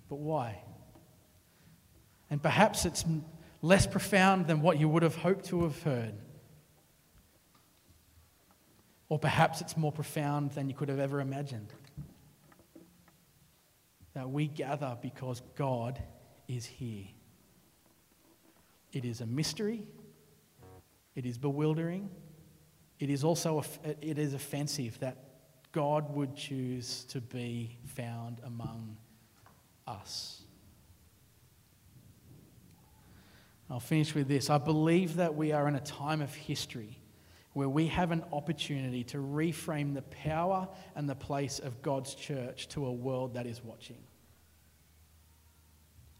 But 0.09 0.17
why? 0.17 0.61
And 2.32 2.42
perhaps 2.42 2.86
it's 2.86 3.06
less 3.62 3.86
profound 3.86 4.48
than 4.48 4.62
what 4.62 4.80
you 4.80 4.90
would 4.90 5.04
have 5.04 5.18
hoped 5.18 5.46
to 5.48 5.64
have 5.64 5.84
heard. 5.84 6.14
Or 9.10 9.20
perhaps 9.20 9.60
it's 9.60 9.76
more 9.76 9.92
profound 9.92 10.52
than 10.52 10.70
you 10.70 10.74
could 10.74 10.88
have 10.88 11.00
ever 11.00 11.20
imagined. 11.20 11.74
That 14.14 14.30
we 14.30 14.48
gather 14.48 14.98
because 15.02 15.42
God 15.56 16.02
is 16.48 16.66
here. 16.66 17.06
It 18.94 19.04
is 19.04 19.20
a 19.20 19.26
mystery. 19.26 19.86
It 21.16 21.26
is 21.26 21.38
bewildering. 21.38 22.10
It 23.00 23.10
is 23.10 23.24
also 23.24 23.64
it 24.02 24.18
is 24.18 24.34
offensive 24.34 24.98
that 25.00 25.18
God 25.72 26.14
would 26.16 26.36
choose 26.36 27.04
to 27.06 27.20
be 27.20 27.78
found 27.86 28.40
among 28.46 28.98
us. 29.88 30.41
I'll 33.72 33.80
finish 33.80 34.13
with 34.13 34.28
this. 34.28 34.49
I 34.49 34.57
believe 34.57 35.15
that 35.15 35.34
we 35.34 35.53
are 35.53 35.65
in 35.69 35.76
a 35.76 35.80
time 35.80 36.22
of 36.22 36.36
history 36.36 36.99
where 37.53 37.69
we 37.69 37.88
have 37.88 38.11
an 38.11 38.24
opportunity 38.34 39.05
to 39.05 39.17
reframe 39.17 39.93
the 39.93 40.01
power 40.01 40.67
and 40.95 41.09
the 41.09 41.15
place 41.15 41.59
of 41.59 41.82
God's 41.82 42.13
church 42.13 42.67
to 42.69 42.86
a 42.86 42.91
world 42.91 43.34
that 43.36 43.45
is 43.45 43.63
watching. 43.63 44.03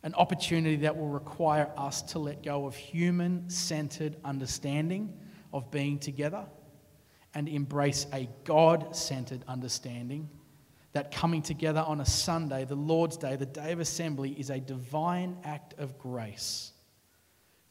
An 0.04 0.14
opportunity 0.16 0.78
that 0.78 0.96
will 0.96 1.10
require 1.10 1.70
us 1.76 2.02
to 2.04 2.20
let 2.20 2.42
go 2.42 2.66
of 2.66 2.76
human 2.76 3.50
centered 3.50 4.16
understanding 4.24 5.14
of 5.52 5.70
being 5.72 6.00
together 6.00 6.46
and 7.34 7.50
embrace 7.50 8.08
a 8.14 8.30
God 8.46 8.96
centered 8.96 9.44
understanding 9.48 10.30
that 10.94 11.12
coming 11.12 11.42
together 11.42 11.82
on 11.82 12.00
a 12.00 12.06
Sunday, 12.06 12.64
the 12.64 12.76
Lord's 12.76 13.18
Day, 13.18 13.36
the 13.36 13.46
day 13.46 13.74
of 13.74 13.82
assembly, 13.82 14.32
is 14.32 14.50
a 14.50 14.60
divine 14.60 15.38
act 15.44 15.74
of 15.78 15.98
grace 15.98 16.72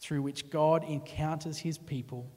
through 0.01 0.22
which 0.22 0.51
God 0.51 0.82
encounters 0.84 1.59
his 1.59 1.78
people 1.78 2.30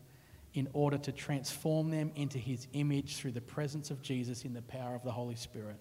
in 0.53 0.67
order 0.73 0.97
to 0.99 1.11
transform 1.11 1.89
them 1.89 2.11
into 2.15 2.37
his 2.37 2.67
image 2.73 3.15
through 3.15 3.31
the 3.31 3.41
presence 3.41 3.89
of 3.89 4.01
Jesus 4.01 4.43
in 4.43 4.53
the 4.53 4.61
power 4.61 4.95
of 4.95 5.03
the 5.03 5.11
Holy 5.11 5.35
Spirit. 5.35 5.77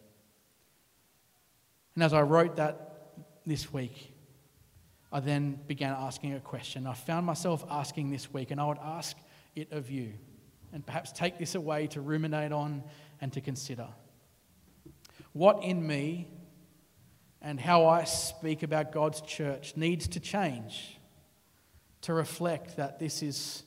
And 1.95 2.03
as 2.03 2.15
I 2.15 2.23
wrote 2.23 2.57
that 2.57 3.15
this 3.45 3.73
week, 3.73 4.15
I 5.13 5.21
then 5.21 5.59
began 5.67 5.93
asking 5.93 6.33
a 6.35 6.41
question. 6.41 6.87
I 6.87 6.95
found 6.95 7.27
myself 7.27 7.65
asking 7.69 8.11
this 8.11 8.33
week, 8.33 8.51
and 8.51 8.59
I 8.59 8.65
would 8.67 8.79
ask 8.83 9.17
it 9.55 9.71
of 9.73 9.91
you, 9.91 10.15
and 10.73 10.87
perhaps 10.87 11.13
take 11.13 11.39
this 11.39 11.55
away 11.55 11.87
to 11.89 12.01
ruminate 12.01 12.53
on 12.53 12.83
and 13.21 13.31
to 13.35 13.43
consider. 13.43 13.89
What 15.35 15.63
in 15.63 15.87
me 15.87 16.29
and 17.43 17.61
how 17.61 17.87
I 17.87 18.05
speak 18.05 18.63
about 18.63 18.93
God's 18.93 19.21
church 19.21 19.75
needs 19.77 20.09
to 20.09 20.21
change 20.21 20.97
to 22.03 22.13
reflect 22.13 22.77
that 22.77 22.99
this 22.99 23.23
is 23.23 23.63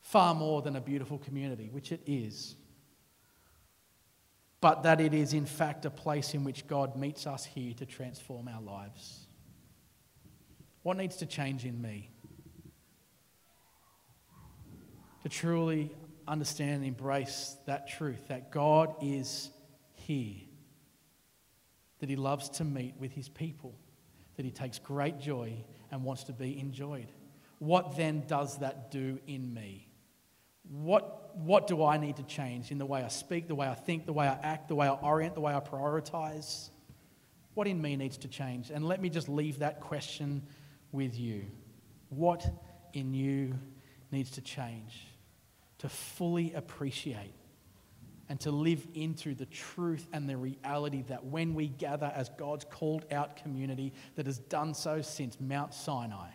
far 0.00 0.34
more 0.34 0.62
than 0.62 0.76
a 0.76 0.80
beautiful 0.80 1.18
community, 1.18 1.68
which 1.70 1.92
it 1.92 2.00
is, 2.06 2.56
but 4.60 4.82
that 4.82 5.00
it 5.00 5.14
is 5.14 5.32
in 5.32 5.46
fact 5.46 5.84
a 5.84 5.90
place 5.90 6.34
in 6.34 6.44
which 6.44 6.66
God 6.66 6.96
meets 6.96 7.26
us 7.26 7.44
here 7.44 7.74
to 7.74 7.86
transform 7.86 8.48
our 8.48 8.60
lives. 8.60 9.26
What 10.82 10.96
needs 10.96 11.16
to 11.16 11.26
change 11.26 11.64
in 11.64 11.80
me? 11.80 12.10
To 15.22 15.28
truly 15.28 15.90
understand 16.26 16.76
and 16.76 16.84
embrace 16.86 17.56
that 17.66 17.88
truth 17.88 18.28
that 18.28 18.50
God 18.50 18.94
is 19.02 19.50
here, 19.94 20.36
that 22.00 22.08
He 22.08 22.16
loves 22.16 22.48
to 22.50 22.64
meet 22.64 22.94
with 22.98 23.12
His 23.12 23.28
people, 23.28 23.74
that 24.36 24.44
He 24.44 24.50
takes 24.50 24.78
great 24.78 25.20
joy 25.20 25.52
and 25.90 26.02
wants 26.02 26.24
to 26.24 26.32
be 26.32 26.58
enjoyed. 26.58 27.08
What 27.58 27.96
then 27.96 28.24
does 28.26 28.58
that 28.58 28.90
do 28.90 29.18
in 29.26 29.52
me? 29.52 29.88
What, 30.70 31.36
what 31.36 31.66
do 31.66 31.84
I 31.84 31.96
need 31.96 32.16
to 32.16 32.22
change 32.22 32.70
in 32.70 32.78
the 32.78 32.86
way 32.86 33.02
I 33.02 33.08
speak, 33.08 33.48
the 33.48 33.54
way 33.54 33.66
I 33.68 33.74
think, 33.74 34.06
the 34.06 34.12
way 34.12 34.26
I 34.26 34.38
act, 34.42 34.68
the 34.68 34.74
way 34.74 34.86
I 34.86 34.92
orient, 34.92 35.34
the 35.34 35.40
way 35.40 35.54
I 35.54 35.60
prioritize? 35.60 36.70
What 37.54 37.66
in 37.66 37.80
me 37.80 37.96
needs 37.96 38.18
to 38.18 38.28
change? 38.28 38.70
And 38.70 38.84
let 38.84 39.00
me 39.00 39.08
just 39.08 39.28
leave 39.28 39.60
that 39.60 39.80
question 39.80 40.42
with 40.92 41.18
you. 41.18 41.46
What 42.10 42.46
in 42.92 43.14
you 43.14 43.54
needs 44.10 44.30
to 44.32 44.40
change 44.40 45.06
to 45.78 45.88
fully 45.88 46.52
appreciate 46.54 47.34
and 48.28 48.38
to 48.40 48.50
live 48.50 48.86
into 48.94 49.34
the 49.34 49.46
truth 49.46 50.06
and 50.12 50.28
the 50.28 50.36
reality 50.36 51.02
that 51.08 51.24
when 51.24 51.54
we 51.54 51.68
gather 51.68 52.12
as 52.14 52.28
God's 52.30 52.64
called 52.64 53.06
out 53.10 53.36
community 53.36 53.92
that 54.16 54.26
has 54.26 54.38
done 54.38 54.74
so 54.74 55.00
since 55.00 55.40
Mount 55.40 55.72
Sinai 55.72 56.28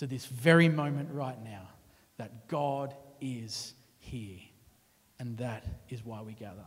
to 0.00 0.06
this 0.06 0.24
very 0.24 0.68
moment 0.68 1.10
right 1.12 1.42
now, 1.44 1.68
that 2.16 2.48
God 2.48 2.94
is 3.20 3.74
here. 3.98 4.38
And 5.18 5.36
that 5.36 5.66
is 5.90 6.02
why 6.02 6.22
we 6.22 6.32
gather. 6.32 6.64